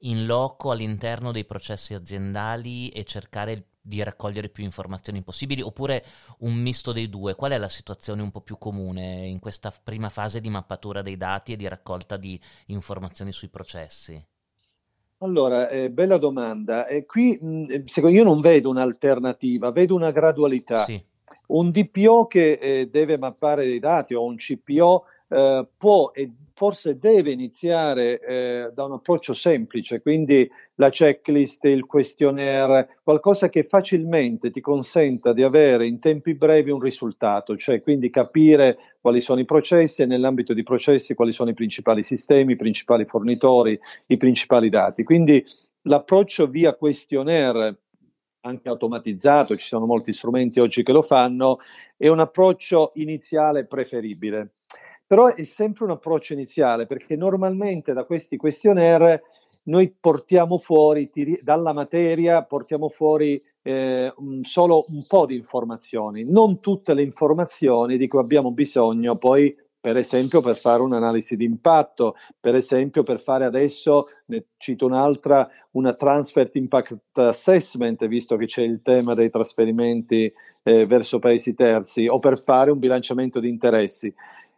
[0.00, 6.04] in loco all'interno dei processi aziendali e cercare il di raccogliere più informazioni possibili oppure
[6.40, 7.34] un misto dei due?
[7.36, 11.16] Qual è la situazione un po' più comune in questa prima fase di mappatura dei
[11.16, 14.22] dati e di raccolta di informazioni sui processi?
[15.18, 16.86] Allora, eh, bella domanda.
[16.86, 20.84] E qui mh, secondo io non vedo un'alternativa, vedo una gradualità.
[20.84, 21.02] Sì.
[21.48, 26.98] Un DPO che eh, deve mappare dei dati o un CPO eh, può e forse
[26.98, 34.50] deve iniziare eh, da un approccio semplice, quindi la checklist, il questionnaire, qualcosa che facilmente
[34.50, 39.44] ti consenta di avere in tempi brevi un risultato, cioè quindi capire quali sono i
[39.44, 44.70] processi e nell'ambito di processi quali sono i principali sistemi, i principali fornitori, i principali
[44.70, 45.04] dati.
[45.04, 45.44] Quindi
[45.82, 47.80] l'approccio via questionnaire
[48.46, 51.58] anche automatizzato, ci sono molti strumenti oggi che lo fanno,
[51.96, 54.52] è un approccio iniziale preferibile.
[55.06, 59.22] Però è sempre un approccio iniziale perché normalmente da questi questionnaire
[59.64, 66.60] noi portiamo fuori tiri, dalla materia, portiamo fuori eh, solo un po' di informazioni, non
[66.60, 69.54] tutte le informazioni di cui abbiamo bisogno poi
[69.86, 75.48] per esempio per fare un'analisi di impatto, per esempio per fare adesso, ne cito un'altra,
[75.72, 80.32] una transfer impact assessment, visto che c'è il tema dei trasferimenti
[80.64, 84.12] eh, verso paesi terzi, o per fare un bilanciamento di interessi.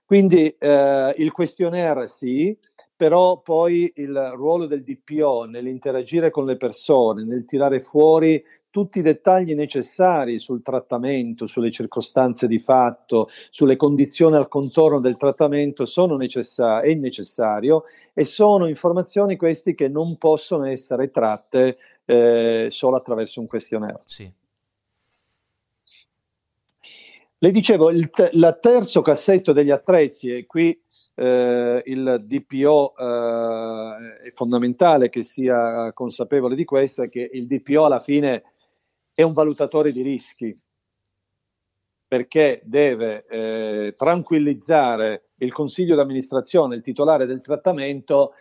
[0.08, 2.56] Quindi eh, il questionnaire sì,
[2.96, 9.02] però poi il ruolo del DPO nell'interagire con le persone, nel tirare fuori tutti i
[9.02, 16.16] dettagli necessari sul trattamento, sulle circostanze di fatto, sulle condizioni al contorno del trattamento sono
[16.16, 23.40] necessari, è necessario e sono informazioni questi che non possono essere tratte eh, solo attraverso
[23.40, 24.00] un questionnaire.
[24.06, 24.32] Sì.
[27.40, 30.76] Le dicevo, il, te- il terzo cassetto degli attrezzi, e qui
[31.14, 37.84] eh, il DPO eh, è fondamentale che sia consapevole di questo, è che il DPO
[37.84, 38.42] alla fine
[39.14, 40.58] è un valutatore di rischi,
[42.08, 48.32] perché deve eh, tranquillizzare il consiglio d'amministrazione, il titolare del trattamento,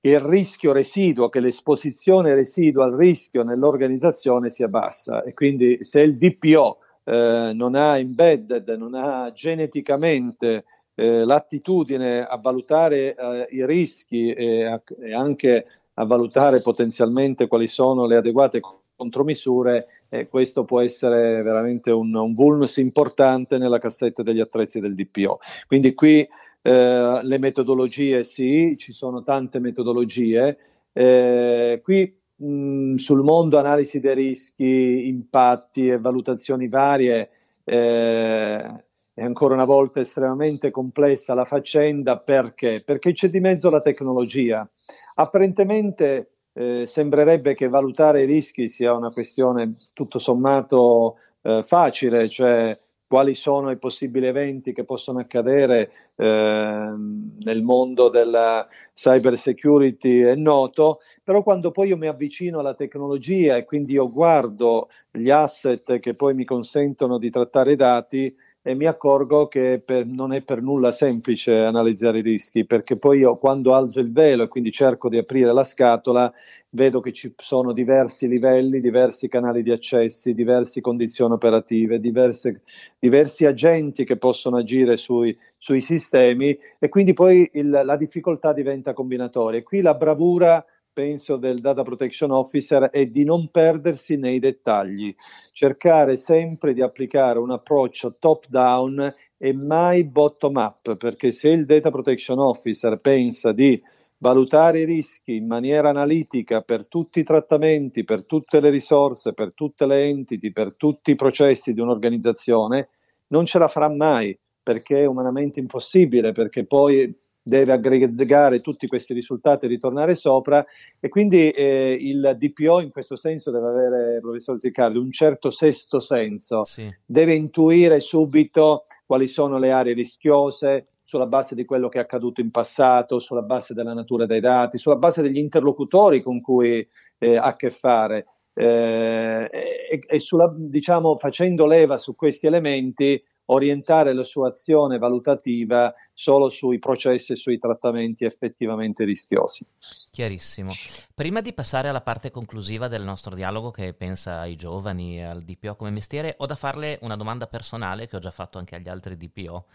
[0.00, 5.22] che il rischio residuo, che l'esposizione residua al rischio nell'organizzazione sia bassa.
[5.22, 6.78] E quindi se il DPO
[7.08, 14.64] eh, non ha embedded, non ha geneticamente eh, l'attitudine a valutare eh, i rischi e,
[14.64, 18.60] a, e, anche a valutare potenzialmente quali sono le adeguate
[18.94, 24.94] contromisure, eh, questo può essere veramente un, un vulnus importante nella cassetta degli attrezzi del
[24.94, 25.38] DPO.
[25.66, 26.28] Quindi qui
[26.60, 30.58] eh, le metodologie sì, ci sono tante metodologie.
[30.92, 37.30] Qui mh, sul mondo analisi dei rischi, impatti e valutazioni varie
[37.64, 42.82] eh, è ancora una volta estremamente complessa la faccenda perché?
[42.84, 44.68] Perché c'è di mezzo la tecnologia.
[45.16, 52.78] Apparentemente eh, sembrerebbe che valutare i rischi sia una questione tutto sommato eh, facile, cioè
[53.08, 60.34] quali sono i possibili eventi che possono accadere eh, nel mondo della cyber security è
[60.34, 65.98] noto, però quando poi io mi avvicino alla tecnologia e quindi io guardo gli asset
[66.00, 68.36] che poi mi consentono di trattare i dati,
[68.68, 73.20] e mi accorgo che per, non è per nulla semplice analizzare i rischi, perché poi
[73.20, 76.30] io quando alzo il velo e quindi cerco di aprire la scatola,
[76.68, 82.60] vedo che ci sono diversi livelli, diversi canali di accessi, diverse condizioni operative, diverse,
[82.98, 88.92] diversi agenti che possono agire sui, sui sistemi e quindi poi il, la difficoltà diventa
[88.92, 89.62] combinatoria.
[89.62, 90.62] Qui la bravura
[90.98, 95.14] penso, del Data Protection Officer è di non perdersi nei dettagli,
[95.52, 102.40] cercare sempre di applicare un approccio top-down e mai bottom-up, perché se il Data Protection
[102.40, 103.80] Officer pensa di
[104.16, 109.52] valutare i rischi in maniera analitica per tutti i trattamenti, per tutte le risorse, per
[109.54, 112.88] tutte le entity, per tutti i processi di un'organizzazione,
[113.28, 117.16] non ce la farà mai perché è umanamente impossibile, perché poi
[117.48, 120.64] deve aggregare tutti questi risultati e ritornare sopra
[121.00, 125.98] e quindi eh, il DPO in questo senso deve avere, professor Ziccardi, un certo sesto
[125.98, 126.94] senso, sì.
[127.04, 132.42] deve intuire subito quali sono le aree rischiose sulla base di quello che è accaduto
[132.42, 136.86] in passato, sulla base della natura dei dati, sulla base degli interlocutori con cui
[137.18, 138.26] eh, ha a che fare.
[138.52, 145.94] Eh, e, e sulla, diciamo, facendo leva su questi elementi orientare la sua azione valutativa
[146.20, 149.64] solo sui processi e sui trattamenti effettivamente rischiosi.
[150.10, 150.72] Chiarissimo.
[151.14, 155.44] Prima di passare alla parte conclusiva del nostro dialogo che pensa ai giovani e al
[155.44, 158.88] DPO come mestiere, ho da farle una domanda personale che ho già fatto anche agli
[158.88, 159.66] altri DPO.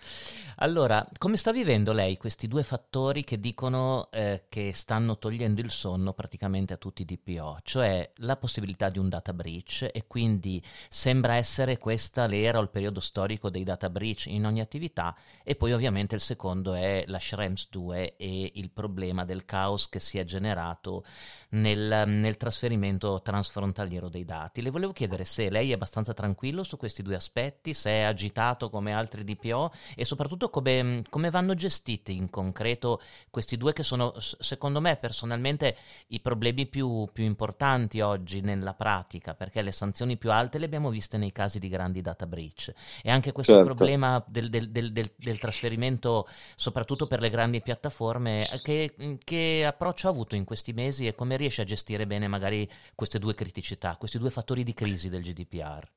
[0.57, 5.71] Allora, come sta vivendo lei questi due fattori che dicono eh, che stanno togliendo il
[5.71, 10.61] sonno praticamente a tutti i DPO, cioè la possibilità di un data breach e quindi
[10.89, 15.55] sembra essere questa l'era o il periodo storico dei data breach in ogni attività e
[15.55, 20.17] poi ovviamente il secondo è la Schrems 2 e il problema del caos che si
[20.17, 21.05] è generato
[21.49, 24.63] nel, nel, trasferimento transfrontaliero dei dati.
[24.63, 28.71] Le volevo chiedere se lei è abbastanza tranquillo su questi due aspetti, se è agitato
[28.71, 34.15] come altri DPO e soprattutto come, come vanno gestiti in concreto questi due che sono
[34.17, 40.31] secondo me personalmente i problemi più, più importanti oggi nella pratica, perché le sanzioni più
[40.31, 43.75] alte le abbiamo viste nei casi di grandi data breach e anche questo certo.
[43.75, 46.22] problema del, del, del, del trasferimento
[46.55, 48.45] soprattutto per le grandi piattaforme.
[48.61, 52.69] Che, che, approccio ha avuto in questi mesi e come riesce a gestire bene magari
[52.95, 55.87] queste due criticità, questi due fattori di crisi del GDPR?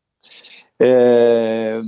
[0.77, 1.81] Eh,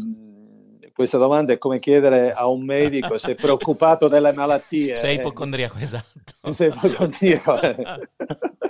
[0.93, 4.95] questa domanda è come chiedere a un medico se è preoccupato delle malattie.
[4.97, 6.53] Sei ipocondriaco, esatto.
[6.53, 7.59] Sei ipocondriaco.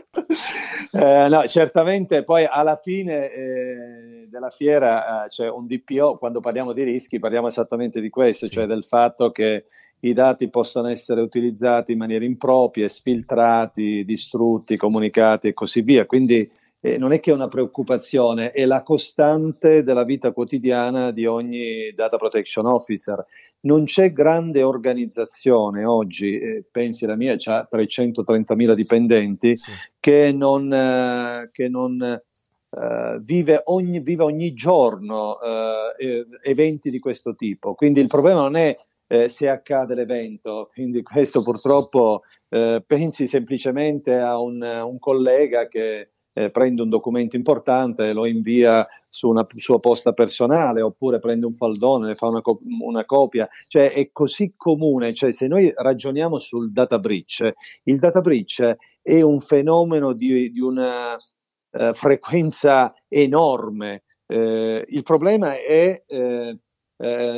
[0.92, 6.72] eh, no, certamente poi alla fine eh, della fiera eh, c'è un DPO, quando parliamo
[6.72, 8.52] di rischi parliamo esattamente di questo, sì.
[8.52, 9.66] cioè del fatto che
[10.00, 16.06] i dati possano essere utilizzati in maniera impropria, sfiltrati, distrutti, comunicati e così via.
[16.06, 16.48] Quindi
[16.80, 21.92] eh, non è che è una preoccupazione, è la costante della vita quotidiana di ogni
[21.94, 23.24] data protection officer.
[23.60, 29.70] Non c'è grande organizzazione oggi, eh, pensi la mia, ha 330.000 dipendenti, sì.
[29.98, 32.22] che non, eh, che non
[32.70, 36.02] Uh, vive, ogni, vive, ogni, giorno uh,
[36.42, 37.72] eventi di questo tipo.
[37.72, 38.76] Quindi il problema non è
[39.06, 46.50] eh, se accade l'evento, quindi questo purtroppo pensi semplicemente a un, un collega che eh,
[46.50, 51.52] prende un documento importante e lo invia su una sua posta personale oppure prende un
[51.52, 56.38] faldone, ne fa una, co- una copia, cioè è così comune, cioè se noi ragioniamo
[56.38, 57.52] sul data breach,
[57.84, 65.54] il data breach è un fenomeno di, di una uh, frequenza enorme, uh, il problema
[65.54, 66.56] è uh,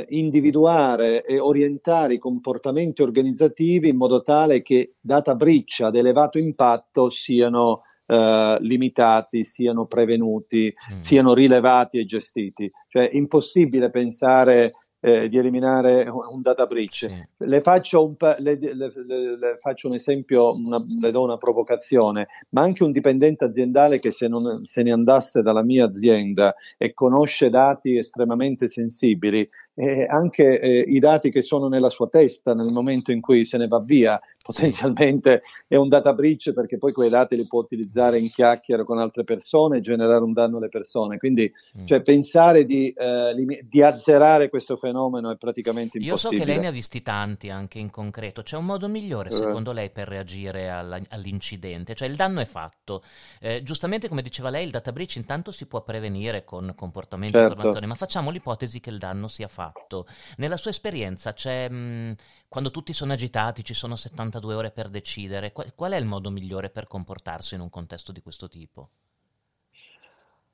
[0.08, 7.10] individuare e orientare i comportamenti organizzativi in modo tale che data breach ad elevato impatto
[7.10, 10.96] siano eh, limitati, siano prevenuti, mm.
[10.96, 12.68] siano rilevati e gestiti.
[12.88, 17.06] Cioè è impossibile pensare eh, di eliminare un data breach.
[17.06, 17.26] Sì.
[17.38, 22.62] Le, faccio un, le, le, le, faccio un, esempio, una, le do una provocazione, ma
[22.62, 27.48] anche un dipendente aziendale che se, non, se ne andasse dalla mia azienda e conosce
[27.48, 33.12] dati estremamente sensibili, eh, anche eh, i dati che sono nella sua testa nel momento
[33.12, 34.20] in cui se ne va via,
[34.50, 38.98] potenzialmente è un data breach perché poi quei dati li può utilizzare in chiacchiere con
[38.98, 41.18] altre persone e generare un danno alle persone.
[41.18, 41.86] Quindi mm.
[41.86, 46.10] cioè, pensare di, eh, di, azzerare questo fenomeno è praticamente impossibile.
[46.10, 48.42] Io so che lei ne ha visti tanti anche in concreto.
[48.42, 49.32] C'è un modo migliore eh.
[49.32, 51.94] secondo lei per reagire alla, all'incidente?
[51.94, 53.02] Cioè il danno è fatto.
[53.40, 57.48] Eh, giustamente come diceva lei il data breach intanto si può prevenire con comportamenti certo.
[57.48, 59.58] e informazioni, ma facciamo l'ipotesi che il danno sia fatto
[59.90, 60.06] fatto.
[60.36, 62.12] Nella sua esperienza c'è, mh, mm,
[62.48, 66.30] quando tutti sono agitati, ci sono 72 ore per decidere, qual, qual è il modo
[66.30, 68.90] migliore per comportarsi in un contesto di questo tipo?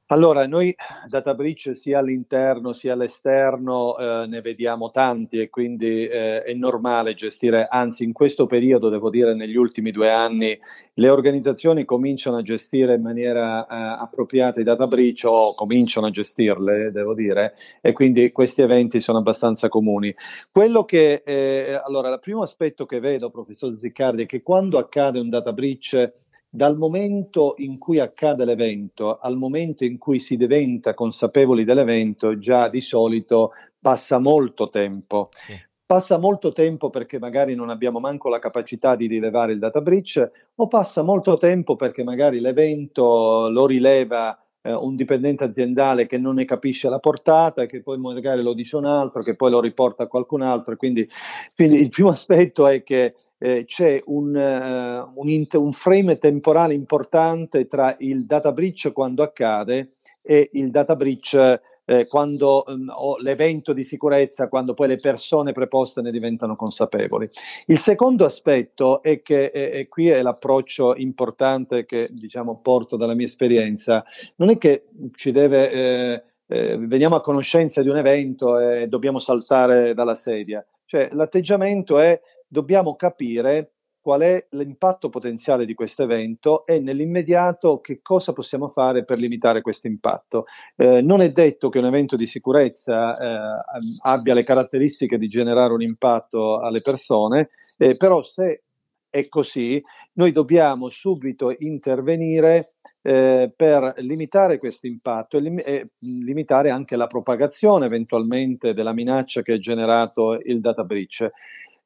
[0.09, 0.73] Allora, noi
[1.09, 7.13] data breach sia all'interno sia all'esterno eh, ne vediamo tanti e quindi eh, è normale
[7.13, 10.57] gestire, anzi in questo periodo, devo dire negli ultimi due anni,
[10.95, 16.11] le organizzazioni cominciano a gestire in maniera eh, appropriata i data breach o cominciano a
[16.11, 20.15] gestirle, devo dire, e quindi questi eventi sono abbastanza comuni.
[20.53, 25.19] Quello che, eh, allora, il primo aspetto che vedo, professor Ziccardi, è che quando accade
[25.19, 26.13] un data breach
[26.57, 32.69] dal momento in cui accade l'evento al momento in cui si diventa consapevoli dell'evento, già
[32.69, 35.29] di solito passa molto tempo.
[35.33, 35.55] Sì.
[35.85, 40.31] Passa molto tempo perché magari non abbiamo manco la capacità di rilevare il data breach
[40.57, 44.37] o passa molto tempo perché magari l'evento lo rileva
[44.67, 48.77] eh, un dipendente aziendale che non ne capisce la portata, che poi magari lo dice
[48.77, 50.77] un altro, che poi lo riporta a qualcun altro.
[50.77, 51.09] Quindi,
[51.55, 56.75] quindi il primo aspetto è che eh, c'è un, uh, un, int- un frame temporale
[56.75, 59.91] importante tra il data breach quando accade
[60.23, 65.53] e il data breach eh, quando um, o l'evento di sicurezza, quando poi le persone
[65.53, 67.29] preposte ne diventano consapevoli.
[67.67, 73.15] Il secondo aspetto è che, e, e qui è l'approccio importante che diciamo porto dalla
[73.15, 74.05] mia esperienza,
[74.37, 79.19] non è che ci deve, eh, eh, veniamo a conoscenza di un evento e dobbiamo
[79.19, 83.73] saltare dalla sedia, cioè l'atteggiamento è dobbiamo capire
[84.07, 89.63] qual è l'impatto potenziale di questo evento e nell'immediato che cosa possiamo fare per limitare
[89.63, 90.45] questo impatto.
[90.77, 95.73] Eh, non è detto che un evento di sicurezza eh, abbia le caratteristiche di generare
[95.73, 97.49] un impatto alle persone,
[97.79, 98.63] eh, però se
[99.11, 99.83] è così,
[100.13, 107.09] noi dobbiamo subito intervenire eh, per limitare questo impatto e, lim- e, limitare anche la
[107.09, 111.29] propagazione eventualmente della minaccia che ha generato il data breach.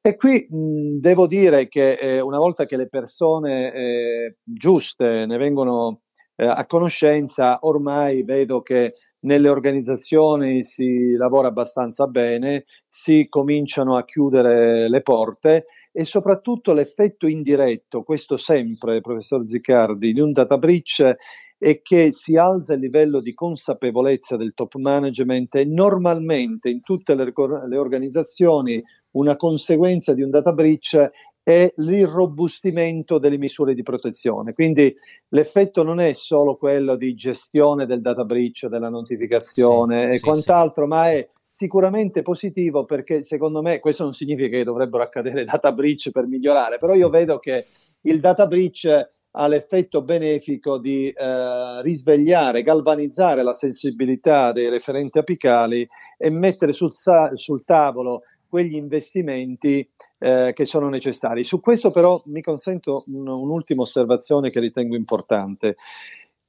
[0.03, 5.37] E qui mh, devo dire che eh, una volta che le persone eh, giuste ne
[5.37, 6.01] vengono
[6.35, 14.03] eh, a conoscenza, ormai vedo che nelle organizzazioni si lavora abbastanza bene, si cominciano a
[14.03, 21.15] chiudere le porte e soprattutto l'effetto indiretto, questo sempre, professor Ziccardi, di un data breach
[21.59, 27.13] è che si alza il livello di consapevolezza del top management e normalmente in tutte
[27.13, 27.31] le,
[27.67, 28.81] le organizzazioni
[29.11, 31.09] una conseguenza di un data breach
[31.43, 34.53] è l'irrobustimento delle misure di protezione.
[34.53, 34.95] Quindi
[35.29, 40.23] l'effetto non è solo quello di gestione del data breach, della notificazione sì, e sì,
[40.23, 40.89] quant'altro, sì.
[40.89, 46.11] ma è sicuramente positivo perché secondo me questo non significa che dovrebbero accadere data breach
[46.11, 47.65] per migliorare, però io vedo che
[48.01, 55.87] il data breach ha l'effetto benefico di eh, risvegliare, galvanizzare la sensibilità dei referenti apicali
[56.17, 59.89] e mettere sul, sul tavolo quegli investimenti
[60.19, 61.45] eh, che sono necessari.
[61.45, 65.77] Su questo però mi consento un, un'ultima osservazione che ritengo importante.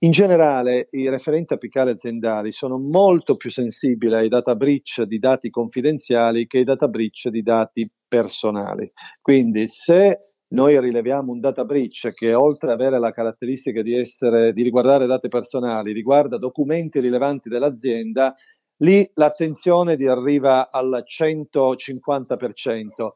[0.01, 5.49] In generale i referenti apicali aziendali sono molto più sensibili ai data breach di dati
[5.49, 8.91] confidenziali che ai data breach di dati personali.
[9.21, 14.53] Quindi se noi rileviamo un data breach che oltre ad avere la caratteristica di, essere,
[14.53, 18.35] di riguardare dati personali, riguarda documenti rilevanti dell'azienda,
[18.83, 23.11] lì l'attenzione arriva al 150%.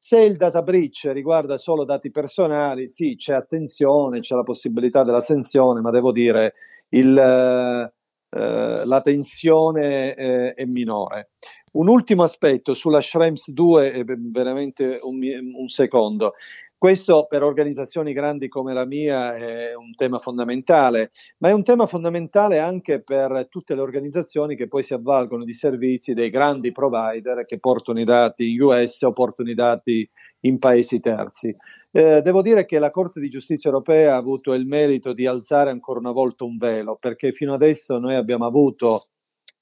[0.00, 5.20] Se il data breach riguarda solo dati personali, sì, c'è attenzione, c'è la possibilità della
[5.20, 6.54] sanzione, ma devo dire
[6.90, 11.30] il, eh, la tensione eh, è minore.
[11.72, 15.18] Un ultimo aspetto sulla Schrems 2, veramente un,
[15.54, 16.34] un secondo.
[16.80, 21.86] Questo per organizzazioni grandi come la mia è un tema fondamentale, ma è un tema
[21.86, 27.44] fondamentale anche per tutte le organizzazioni che poi si avvalgono di servizi dei grandi provider
[27.46, 30.08] che portano i dati in US o portano i dati
[30.42, 31.52] in paesi terzi.
[31.90, 35.70] Eh, devo dire che la Corte di giustizia europea ha avuto il merito di alzare
[35.70, 39.08] ancora una volta un velo, perché fino adesso noi abbiamo avuto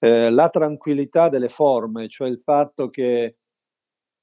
[0.01, 3.37] eh, la tranquillità delle forme, cioè il fatto che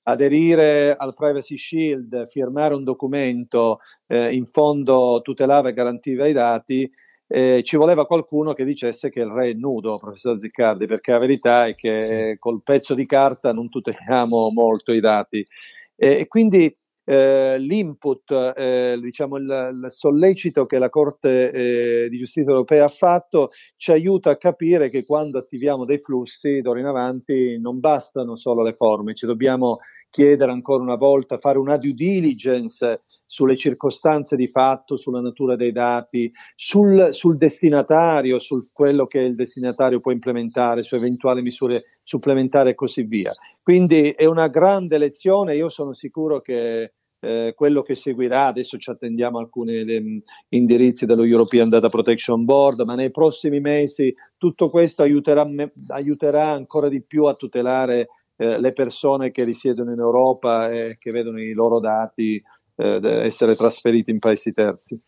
[0.04, 6.90] aderire al Privacy Shield, firmare un documento, eh, in fondo tutelava e garantiva i dati,
[7.28, 11.20] eh, ci voleva qualcuno che dicesse che il re è nudo, professor Ziccardi, perché la
[11.20, 12.40] verità è che sì.
[12.40, 15.46] col pezzo di carta non tuteliamo molto i dati.
[15.96, 16.76] E quindi
[17.06, 22.90] eh, l'input, eh, diciamo il, il, sollecito che la Corte eh, di Giustizia europea ha
[22.90, 28.38] fatto ci aiuta a capire che quando attiviamo dei flussi d'ora in avanti non bastano
[28.38, 29.80] solo le forme, ci dobbiamo
[30.14, 35.72] chiedere ancora una volta, fare una due diligence sulle circostanze di fatto, sulla natura dei
[35.72, 42.70] dati, sul, sul destinatario, su quello che il destinatario può implementare, su eventuali misure supplementari
[42.70, 43.34] e così via.
[43.64, 48.92] Quindi è una grande lezione, io sono sicuro che eh, quello che seguirà, adesso ci
[48.92, 55.02] attendiamo alcuni le, indirizzi dello European Data Protection Board, ma nei prossimi mesi tutto questo
[55.02, 55.48] aiuterà,
[55.88, 61.12] aiuterà ancora di più a tutelare eh, le persone che risiedono in Europa e che
[61.12, 62.42] vedono i loro dati
[62.76, 65.00] eh, essere trasferiti in paesi terzi.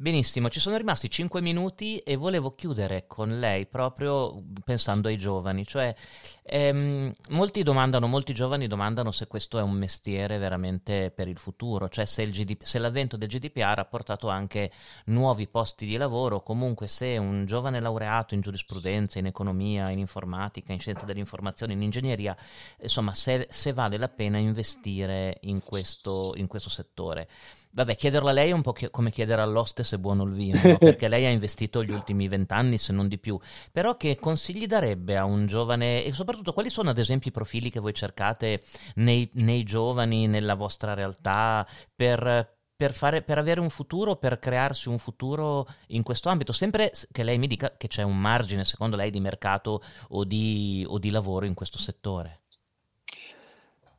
[0.00, 5.66] Benissimo, ci sono rimasti 5 minuti e volevo chiudere con lei proprio pensando ai giovani,
[5.66, 5.94] cioè
[6.42, 11.90] ehm, molti domandano, molti giovani domandano se questo è un mestiere veramente per il futuro,
[11.90, 14.72] cioè se, il GDP, se l'avvento del GDPR ha portato anche
[15.06, 20.72] nuovi posti di lavoro, comunque se un giovane laureato in giurisprudenza, in economia, in informatica,
[20.72, 22.34] in scienza dell'informazione, in ingegneria,
[22.80, 27.28] insomma se, se vale la pena investire in questo, in questo settore.
[27.72, 30.60] Vabbè, chiederlo a lei è un po' come chiedere all'oste se è buono il vino,
[30.64, 30.76] no?
[30.78, 33.38] perché lei ha investito gli ultimi vent'anni, se non di più.
[33.70, 37.70] Però che consigli darebbe a un giovane e soprattutto quali sono ad esempio i profili
[37.70, 38.62] che voi cercate
[38.96, 41.64] nei, nei giovani, nella vostra realtà,
[41.94, 46.90] per, per, fare, per, avere un futuro, per crearsi un futuro in questo ambito, sempre
[47.12, 50.98] che lei mi dica che c'è un margine, secondo lei, di mercato o di, o
[50.98, 52.40] di lavoro in questo settore.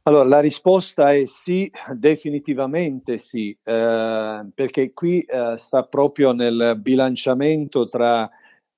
[0.04, 7.88] Allora, la risposta è sì, definitivamente sì, eh, perché qui eh, sta proprio nel bilanciamento
[7.88, 8.28] tra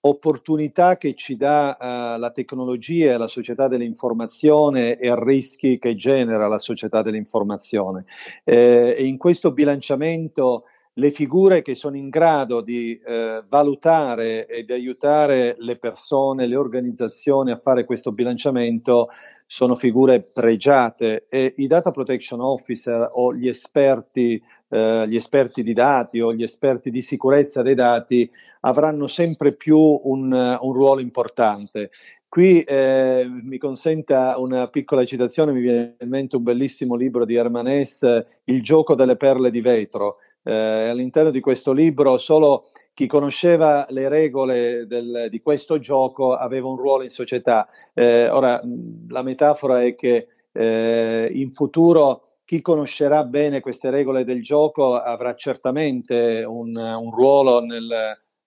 [0.01, 6.49] opportunità che ci dà eh, la tecnologia e la società dell'informazione e rischi che genera
[6.49, 8.03] la società dell'informazione.
[8.43, 10.65] Eh, e in questo bilanciamento
[10.95, 16.57] le figure che sono in grado di eh, valutare e di aiutare le persone, le
[16.57, 19.07] organizzazioni a fare questo bilanciamento
[19.45, 25.73] sono figure pregiate e i data protection officer o gli esperti, eh, gli esperti di
[25.73, 28.29] dati o gli esperti di sicurezza dei dati
[28.61, 31.91] avranno sempre più un, un ruolo importante.
[32.27, 37.35] Qui eh, mi consenta una piccola citazione, mi viene in mente un bellissimo libro di
[37.35, 43.85] Hermanès, Il gioco delle perle di vetro, eh, all'interno di questo libro solo chi conosceva
[43.89, 47.67] le regole del, di questo gioco aveva un ruolo in società.
[47.93, 48.61] Eh, ora,
[49.07, 55.33] la metafora è che eh, in futuro chi conoscerà bene queste regole del gioco avrà
[55.33, 57.89] certamente un, un ruolo nel,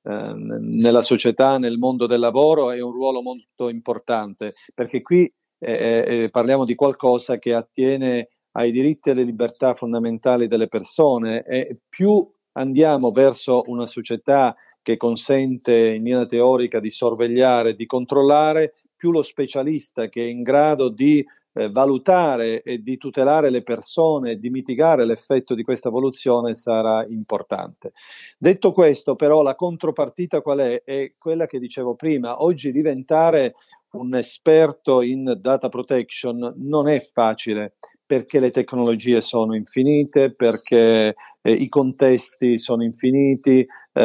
[0.09, 6.05] eh, nella società, nel mondo del lavoro e un ruolo molto importante, perché qui eh,
[6.07, 11.79] eh, parliamo di qualcosa che attiene ai diritti e alle libertà fondamentali delle persone e
[11.89, 19.11] più andiamo verso una società che consente in linea teorica di sorvegliare, di controllare, più
[19.11, 24.49] lo specialista che è in grado di eh, valutare e di tutelare le persone di
[24.49, 27.93] mitigare l'effetto di questa evoluzione sarà importante.
[28.39, 30.83] Detto questo, però, la contropartita qual è?
[30.83, 33.55] È quella che dicevo prima, oggi diventare
[33.93, 37.77] un esperto in data protection non è facile
[38.07, 43.67] perché le tecnologie sono infinite, perché eh, i contesti sono infiniti.
[43.93, 44.01] Eh,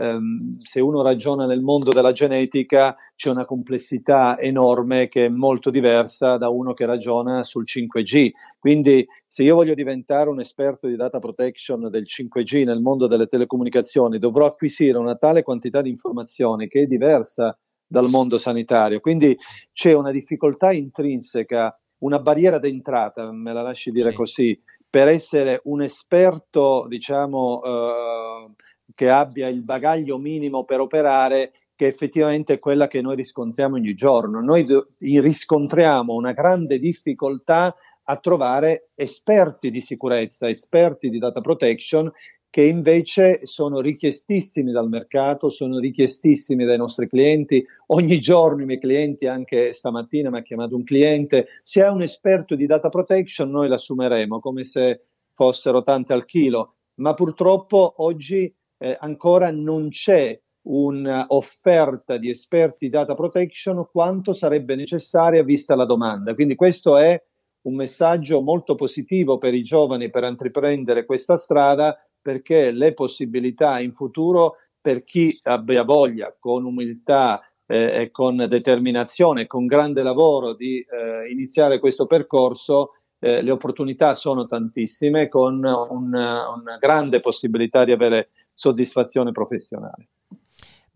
[0.00, 5.68] ehm, se uno ragiona nel mondo della genetica c'è una complessità enorme che è molto
[5.68, 8.30] diversa da uno che ragiona sul 5G.
[8.58, 13.26] Quindi se io voglio diventare un esperto di data protection del 5G nel mondo delle
[13.26, 17.54] telecomunicazioni, dovrò acquisire una tale quantità di informazioni che è diversa
[17.94, 18.98] dal mondo sanitario.
[18.98, 19.38] Quindi
[19.72, 24.16] c'è una difficoltà intrinseca una barriera d'entrata, me la lasci dire sì.
[24.16, 28.50] così, per essere un esperto, diciamo, eh,
[28.94, 33.94] che abbia il bagaglio minimo per operare, che effettivamente è quella che noi riscontriamo ogni
[33.94, 34.40] giorno.
[34.40, 37.74] Noi do- riscontriamo una grande difficoltà
[38.06, 42.10] a trovare esperti di sicurezza, esperti di data protection
[42.54, 47.66] che invece sono richiestissimi dal mercato, sono richiestissimi dai nostri clienti.
[47.86, 52.02] Ogni giorno i miei clienti, anche stamattina mi ha chiamato un cliente, se è un
[52.02, 55.00] esperto di data protection noi l'assumeremo come se
[55.32, 63.14] fossero tante al chilo, ma purtroppo oggi eh, ancora non c'è un'offerta di esperti data
[63.14, 66.34] protection quanto sarebbe necessaria vista la domanda.
[66.34, 67.20] Quindi questo è
[67.62, 73.92] un messaggio molto positivo per i giovani per intraprendere questa strada perché le possibilità in
[73.92, 80.78] futuro per chi abbia voglia con umiltà eh, e con determinazione, con grande lavoro di
[80.78, 87.92] eh, iniziare questo percorso, eh, le opportunità sono tantissime con un, una grande possibilità di
[87.92, 90.08] avere soddisfazione professionale.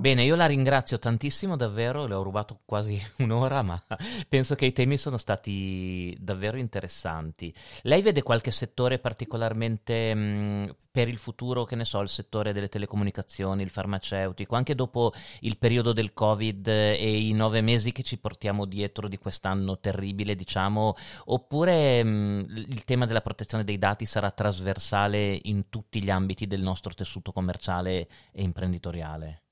[0.00, 3.82] Bene, io la ringrazio tantissimo davvero, le ho rubato quasi un'ora, ma
[4.28, 7.52] penso che i temi sono stati davvero interessanti.
[7.82, 12.52] Lei vede qualche settore particolarmente mh, mm, per il futuro, che ne so, il settore
[12.52, 18.04] delle telecomunicazioni, il farmaceutico, anche dopo il periodo del Covid e i nove mesi che
[18.04, 20.94] ci portiamo dietro di quest'anno terribile, diciamo,
[21.24, 26.46] oppure mh, mm, il tema della protezione dei dati sarà trasversale in tutti gli ambiti
[26.46, 29.42] del nostro tessuto commerciale e imprenditoriale?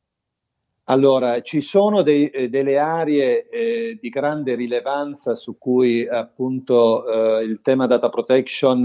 [0.89, 7.43] Allora, ci sono dei, eh, delle aree eh, di grande rilevanza su cui appunto eh,
[7.43, 8.85] il tema data protection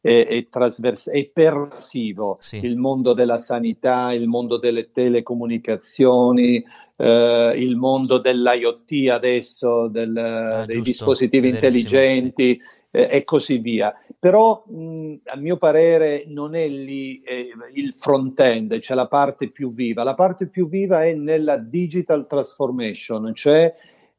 [0.00, 2.60] è, è, trasvers- è pervasivo, sì.
[2.62, 6.62] il mondo della sanità, il mondo delle telecomunicazioni,
[6.96, 12.86] eh, il mondo dell'IoT adesso, del, ah, dei giusto, dispositivi intelligenti sì.
[12.98, 18.78] Eh, e così via però mh, a mio parere non è lì eh, il front-end,
[18.80, 20.02] cioè la parte più viva.
[20.02, 23.72] La parte più viva è nella digital transformation, cioè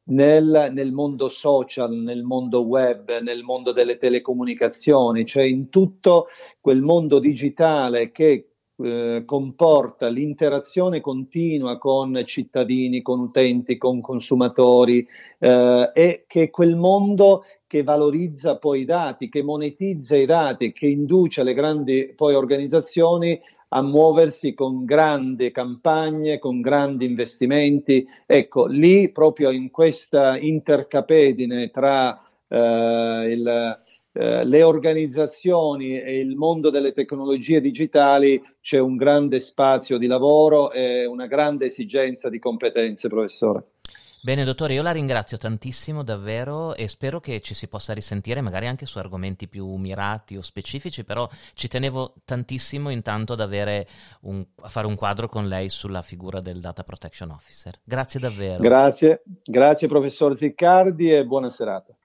[0.04, 6.28] nel, nel, mondo social, nel mondo web, nel mondo delle telecomunicazioni, cioè in tutto
[6.60, 8.46] quel mondo digitale che
[8.82, 15.06] eh, comporta l'interazione continua con cittadini, con utenti, con consumatori
[15.38, 20.72] eh, e che è quel mondo che valorizza poi i dati, che monetizza i dati,
[20.72, 28.04] che induce le grandi poi organizzazioni a muoversi con grandi campagne, con grandi investimenti.
[28.26, 33.78] Ecco, lì proprio in questa intercapedine tra eh, il,
[34.14, 40.72] eh, le organizzazioni e il mondo delle tecnologie digitali c'è un grande spazio di lavoro
[40.72, 43.64] e una grande esigenza di competenze, professore.
[44.22, 48.66] Bene, dottore, io la ringrazio tantissimo davvero e spero che ci si possa risentire magari
[48.66, 53.88] anche su argomenti più mirati o specifici, però ci tenevo tantissimo intanto ad avere
[54.22, 57.80] un, a fare un quadro con lei sulla figura del Data Protection Officer.
[57.82, 58.62] Grazie davvero.
[58.62, 61.96] Grazie, grazie professor Ziccardi e buona serata.